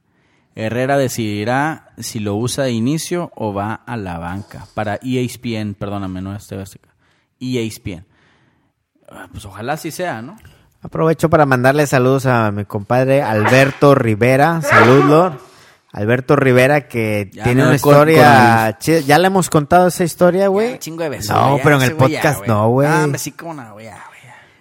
[0.55, 4.67] Herrera decidirá si lo usa de inicio o va a la banca.
[4.75, 6.91] Para ESPN, perdóname, no es TV Azteca.
[7.41, 8.07] ESPN.
[9.11, 10.37] Ah, Pues ojalá así sea, ¿no?
[10.81, 14.61] Aprovecho para mandarle saludos a mi compadre Alberto Rivera.
[14.63, 15.39] Salud, Lord.
[15.93, 19.01] Alberto Rivera que Ya tiene no una con- historia chida.
[19.01, 20.79] ¿Ya le hemos contado esa historia, güey?
[20.79, 21.35] Chingo de besos.
[21.35, 22.89] No, pero en el ya, podcast no, güey.
[22.89, 23.89] Ah, hombre, sí, como no, güey.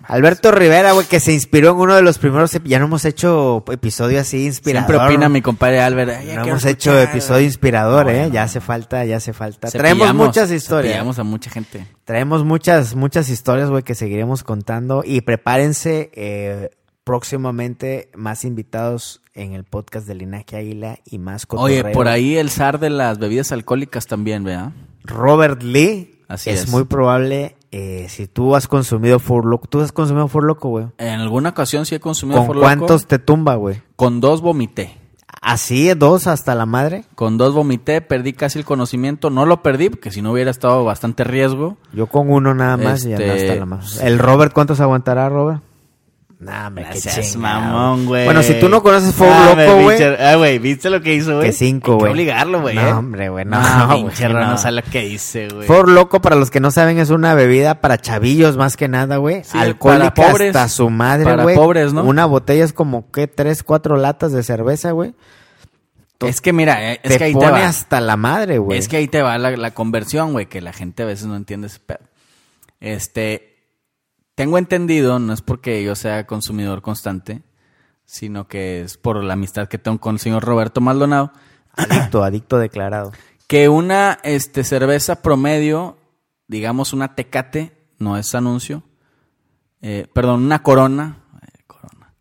[0.06, 2.52] Alberto Rivera, güey, que se inspiró en uno de los primeros.
[2.66, 4.88] Ya no hemos hecho episodio así inspirador.
[4.90, 6.12] Siempre opina mi compadre Albert.
[6.20, 7.46] "Ay, ya No hemos hecho escuchar, episodio güey".
[7.46, 8.28] inspirador, No, ¿eh?
[8.28, 9.70] no, ya hace falta, ya hace falta.
[9.72, 11.18] Traemos muchas historias.
[11.20, 11.88] a mucha gente.
[12.06, 15.04] Traemos muchas, muchas historias, güey, que seguiremos contando.
[15.06, 16.70] Y prepárense eh,
[17.04, 21.94] próximamente más invitados en el podcast de Linaje Águila y más Oye, cotorreo.
[21.94, 24.72] por ahí el zar de las bebidas alcohólicas también, ¿verdad?
[25.06, 26.22] Robert Lee.
[26.28, 26.70] Así es, es.
[26.70, 29.68] muy probable, eh, si tú has consumido Fur Loco.
[29.68, 30.86] ¿Tú has consumido Fur Loco, güey?
[31.00, 32.66] En alguna ocasión sí he consumido ¿Con Four Loko.
[32.68, 33.82] cuántos te tumba, güey?
[33.96, 35.00] Con dos vomité.
[35.42, 37.04] ¿Así, dos hasta la madre?
[37.16, 39.30] Con dos vomité, perdí casi el conocimiento.
[39.30, 41.78] No lo perdí, porque si no hubiera estado bastante riesgo.
[41.92, 43.86] Yo con uno nada más y Este, anda hasta la madre.
[44.04, 45.62] ¿El Robert cuántos aguantará, Robert?
[46.44, 48.26] Nah, qué Gracias, mamón, güey.
[48.26, 50.04] Bueno, si tú no conoces Four Ah, Loco, me güey.
[50.04, 51.48] Ah, güey, ¿viste lo que hizo, güey?
[51.48, 52.12] Que cinco, güey.
[52.12, 52.76] obligarlo, güey.
[52.76, 52.92] No, ¿eh?
[52.94, 54.40] hombre, güey, no, No, güey, pinche no.
[54.46, 55.68] No sabe lo que dice, güey.
[55.68, 59.18] Four Loco, para los que no saben, es una bebida para chavillos más que nada,
[59.18, 59.44] güey.
[59.44, 60.56] Sí, Alcohólica para pobres.
[60.56, 61.56] hasta su madre, Para güey.
[61.56, 62.04] pobres, ¿no?
[62.04, 63.28] Una botella es como, ¿qué?
[63.28, 65.14] Tres, cuatro latas de cerveza, güey.
[66.20, 67.68] Es que mira, eh, es Te que ahí te pone va.
[67.68, 68.80] hasta la madre, güey.
[68.80, 71.36] Es que ahí te va la, la conversión, güey, que la gente a veces no
[71.36, 72.00] entiende ese pedo.
[72.80, 73.53] Este,
[74.36, 77.44] tengo entendido, no es porque yo sea consumidor constante,
[78.06, 81.32] sino que es por la amistad que tengo con el señor Roberto Maldonado,
[81.76, 83.12] Adicto, adicto declarado.
[83.48, 85.98] que una este, cerveza promedio,
[86.48, 88.84] digamos una tecate, no es anuncio,
[89.82, 92.14] eh, perdón, una corona, eh, corona.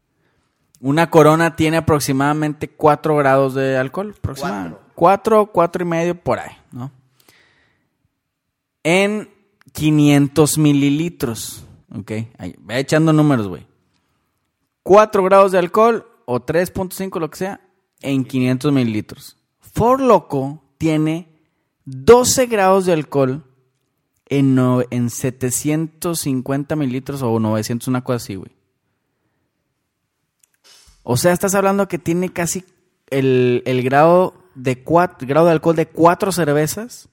[0.80, 4.78] Una corona tiene aproximadamente 4 grados de alcohol, aproximadamente.
[4.94, 6.90] 4, 4 y medio por ahí, ¿no?
[8.84, 9.30] En
[9.72, 11.64] 500 mililitros,
[11.94, 12.12] ¿ok?
[12.38, 13.66] Ahí, ve echando números, güey.
[14.82, 17.60] 4 grados de alcohol o 3.5, lo que sea,
[18.00, 19.36] en 500 mililitros.
[19.60, 21.28] For Loco tiene
[21.84, 23.44] 12 grados de alcohol
[24.26, 28.50] en, no- en 750 mililitros o 900, una cosa así, güey.
[31.02, 32.64] O sea, estás hablando que tiene casi
[33.10, 37.08] el, el grado, de cuat- grado de alcohol de cuatro cervezas,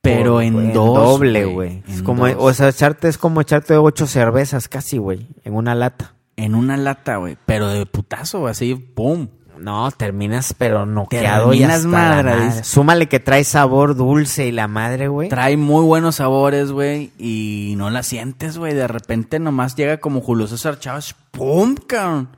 [0.00, 0.94] pero Por- en, dos.
[0.94, 1.82] doble, güey.
[1.88, 2.36] Es En como, dos.
[2.38, 6.14] o sea, echarte es como echarte ocho cervezas casi, güey, en una lata.
[6.36, 7.36] En una lata, güey.
[7.46, 9.28] Pero de putazo, así, ¡pum!
[9.58, 12.62] No, terminas pero noqueado y Terminas la madre, madre.
[12.62, 15.28] Súmale que trae sabor dulce y la madre, güey.
[15.28, 18.72] Trae muy buenos sabores, güey, y no la sientes, güey.
[18.74, 22.28] De repente nomás llega como Julio César Chávez, ¡pum, cabrón!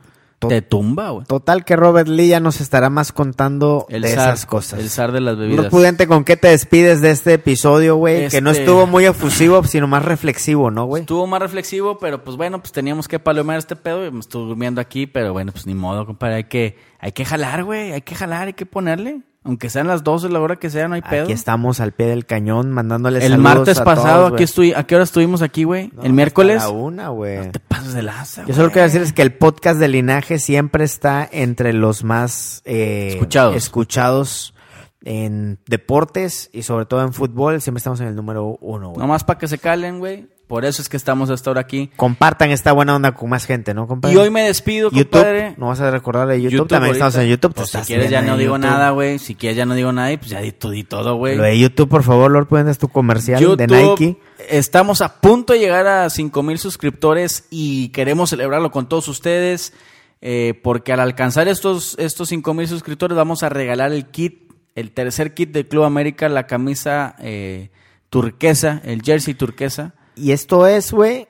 [0.48, 1.26] Te tumba, güey.
[1.26, 4.80] Total que Robert Lee ya nos estará más contando El de zar, esas cosas.
[4.80, 5.66] El zar de las bebidas.
[5.66, 8.28] Prudente, ¿con qué te despides de este episodio, güey?
[8.28, 11.02] Que no Este- estuvo muy efusivo, sino más reflexivo, ¿no, güey?
[11.02, 14.46] Estuvo más reflexivo, pero pues bueno, pues teníamos que palomear este pedo y me estuve
[14.48, 16.36] durmiendo aquí, pero bueno, pues ni modo, compadre.
[16.36, 17.92] Hay que, hay que jalar, güey.
[17.92, 19.20] Hay que jalar, hay que ponerle.
[19.42, 21.24] Aunque sean las 12 la hora que sea, no hay pedo.
[21.24, 24.76] Aquí estamos al pie del cañón mandándoles El saludos martes a pasado, todos, aquí estuve,
[24.76, 25.90] ¿a qué hora estuvimos aquí, güey?
[25.94, 26.62] No, el miércoles.
[26.62, 27.50] la una, güey.
[27.50, 31.26] Te pasas de laza, Yo solo quiero decirles que el podcast de Linaje siempre está
[31.32, 33.56] entre los más eh, Escuchados.
[33.56, 34.54] escuchados
[35.02, 39.00] en deportes y sobre todo en fútbol, siempre estamos en el número uno, güey.
[39.00, 40.28] Nomás para que se calen, güey.
[40.50, 41.92] Por eso es que estamos hasta ahora aquí.
[41.94, 44.16] Compartan esta buena onda con más gente, ¿no, compadre?
[44.16, 45.54] Y hoy me despido, YouTube, compadre.
[45.56, 47.06] no vas a recordar de YouTube, YouTube también ahorita.
[47.06, 47.54] estamos en YouTube.
[47.54, 48.68] Pues si quieres ya no digo YouTube.
[48.68, 49.20] nada, güey.
[49.20, 51.36] Si quieres ya no digo nada, y pues ya di tú di todo, güey.
[51.36, 54.18] Lo de YouTube, por favor, Lord, puedes tu comercial de Nike.
[54.48, 59.72] Estamos a punto de llegar a 5 mil suscriptores y queremos celebrarlo con todos ustedes.
[60.20, 64.90] eh, porque al alcanzar estos, estos 5 mil suscriptores vamos a regalar el kit, el
[64.90, 67.70] tercer kit del Club América, la camisa eh,
[68.08, 69.94] turquesa, el jersey turquesa.
[70.20, 71.28] Y esto es, güey,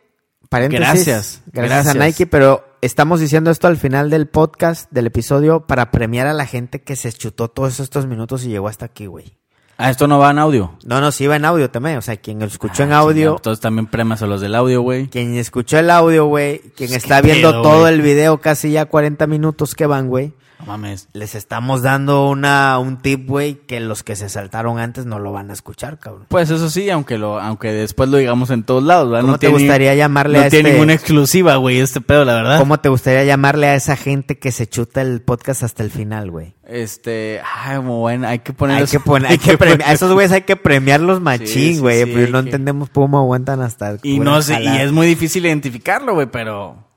[0.48, 0.84] paréntesis.
[0.86, 1.98] Gracias, Gracias a.
[1.98, 6.46] Nike, pero estamos diciendo esto al final del podcast, del episodio, para premiar a la
[6.46, 9.36] gente que se chutó todos estos minutos y llegó hasta aquí, güey.
[9.82, 10.76] Ah, esto no va en audio.
[10.84, 11.96] No, no, sí va en audio también.
[11.96, 14.82] O sea, quien escuchó en Ah, audio, chingado, Entonces también premas a los del audio,
[14.82, 15.08] güey.
[15.08, 18.84] quien escuchó el audio, güey, quien Pues, está viendo pedo, todo el video, casi ya
[18.84, 20.34] 40 minutos que van, güey.
[20.60, 21.08] No mames.
[21.12, 25.32] Les estamos dando una, un tip, güey, que los que se saltaron antes no lo
[25.32, 26.26] van a escuchar, cabrón.
[26.28, 29.22] Pues eso sí, aunque lo, aunque después lo digamos en todos lados, ¿verdad?
[29.22, 32.24] ¿Cómo no te tiene- gustaría llamarle no a tiene este- ninguna exclusiva, güey, este pedo,
[32.24, 32.58] la verdad.
[32.58, 36.30] ¿Cómo te gustaría llamarle a esa gente que se chuta el podcast hasta el final,
[36.30, 36.54] güey?
[36.66, 40.12] Este, ay, muy bueno, hay que poner Hay que poner, hay que premiar, a esos
[40.12, 43.96] güeyes hay que premiarlos machín, Sí, sí, güey, sí, no que- entendemos cómo aguantan hasta
[44.02, 46.89] Y pura no sé, y es muy difícil identificarlo, güey, pero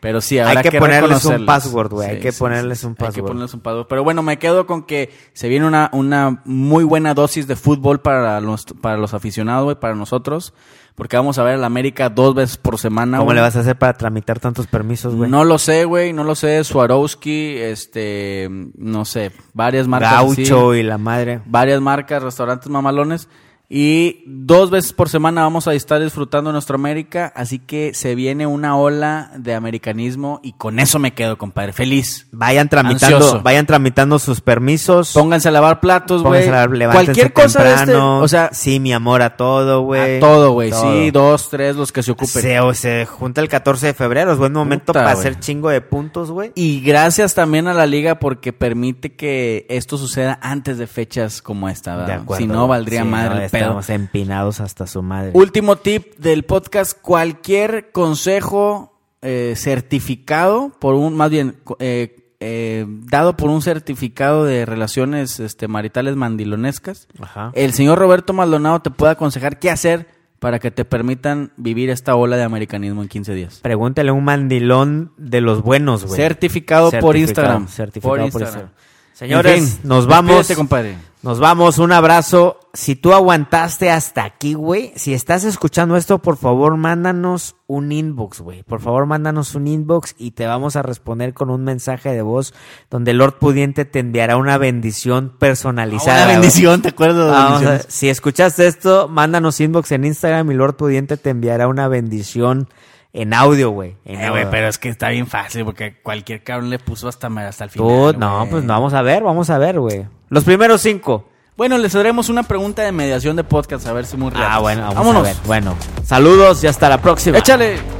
[0.00, 3.04] pero sí, habrá Hay que ponerles un password, güey, hay que ponerles un Hay que
[3.04, 3.26] password.
[3.26, 3.86] ponerles un password.
[3.88, 8.00] Pero bueno, me quedo con que se viene una, una muy buena dosis de fútbol
[8.00, 10.54] para los, para los aficionados, güey, para nosotros.
[10.94, 13.18] Porque vamos a ver al América dos veces por semana.
[13.18, 15.30] ¿Cómo le vas a hacer para tramitar tantos permisos, güey?
[15.30, 16.62] No lo sé, güey, no lo sé.
[16.62, 20.12] Swarovski, este, no sé, varias marcas.
[20.12, 20.44] así.
[20.44, 21.40] Gaucho y la madre.
[21.46, 23.28] varias marcas, restaurantes mamalones.
[23.72, 27.32] Y dos veces por semana vamos a estar disfrutando nuestra América.
[27.36, 31.72] Así que se viene una ola de americanismo y con eso me quedo, compadre.
[31.72, 32.26] Feliz.
[32.32, 33.42] Vayan tramitando, Ansioso.
[33.42, 35.12] vayan tramitando sus permisos.
[35.12, 36.48] Pónganse a lavar platos, güey.
[36.48, 37.78] Cualquier cosa de este.
[37.86, 38.18] temprano.
[38.18, 40.16] O sea, sí, mi amor, a todo, güey.
[40.16, 40.72] a todo, güey.
[40.72, 42.42] Sí, dos, tres, los que se ocupen.
[42.42, 45.68] Se, o se junta el 14 de febrero, es buen momento Puta, para hacer chingo
[45.70, 46.50] de puntos, güey.
[46.56, 51.68] Y gracias también a la liga porque permite que esto suceda antes de fechas como
[51.68, 52.22] esta, De ¿verdad?
[52.22, 52.42] acuerdo.
[52.42, 53.80] Si no, valdría Sí, madre no, pedo.
[53.80, 55.30] Estamos empinados hasta su madre.
[55.34, 58.90] Último tip del podcast, cualquier consejo
[59.22, 65.68] eh, certificado por un, más bien, eh, eh, dado por un certificado de relaciones este,
[65.68, 67.52] maritales mandilonescas, Ajá.
[67.54, 70.06] el señor Roberto Maldonado te puede aconsejar qué hacer
[70.38, 73.60] para que te permitan vivir esta ola de americanismo en 15 días.
[73.60, 76.16] Pregúntale a un mandilón de los buenos, güey.
[76.16, 77.68] Certificado, por Instagram.
[77.68, 78.60] Certificado por Instagram.
[78.62, 78.89] En
[79.20, 80.36] Señores, fin, nos vamos.
[80.36, 80.96] despídete, compadre.
[81.22, 82.58] Nos vamos, un abrazo.
[82.72, 88.40] Si tú aguantaste hasta aquí, güey, si estás escuchando esto, por favor, mándanos un inbox,
[88.40, 88.62] güey.
[88.62, 92.54] Por favor, mándanos un inbox y te vamos a responder con un mensaje de voz
[92.88, 96.16] donde Lord Pudiente te enviará una bendición personalizada.
[96.16, 96.36] Una güey.
[96.36, 97.94] bendición, ¿te acuerdas de las Vamos a ver, bendiciones?
[97.94, 102.68] si escuchaste esto, mándanos inbox en Instagram y Lord Pudiente te enviará una bendición
[103.12, 103.96] en audio, güey.
[104.04, 104.48] En Eh, audio.
[104.50, 107.88] pero es que está bien fácil porque cualquier cabrón le puso hasta, hasta el Tú,
[107.88, 108.18] final.
[108.18, 108.50] no, güey.
[108.50, 110.06] pues no, vamos a ver, vamos a ver, güey.
[110.28, 111.26] Los primeros cinco.
[111.56, 114.46] Bueno, les haremos una pregunta de mediación de podcast, a ver si muy real.
[114.50, 115.22] Ah, bueno, vamos Vámonos.
[115.22, 115.36] a ver.
[115.46, 117.36] Bueno, saludos y hasta la próxima.
[117.38, 117.99] Échale.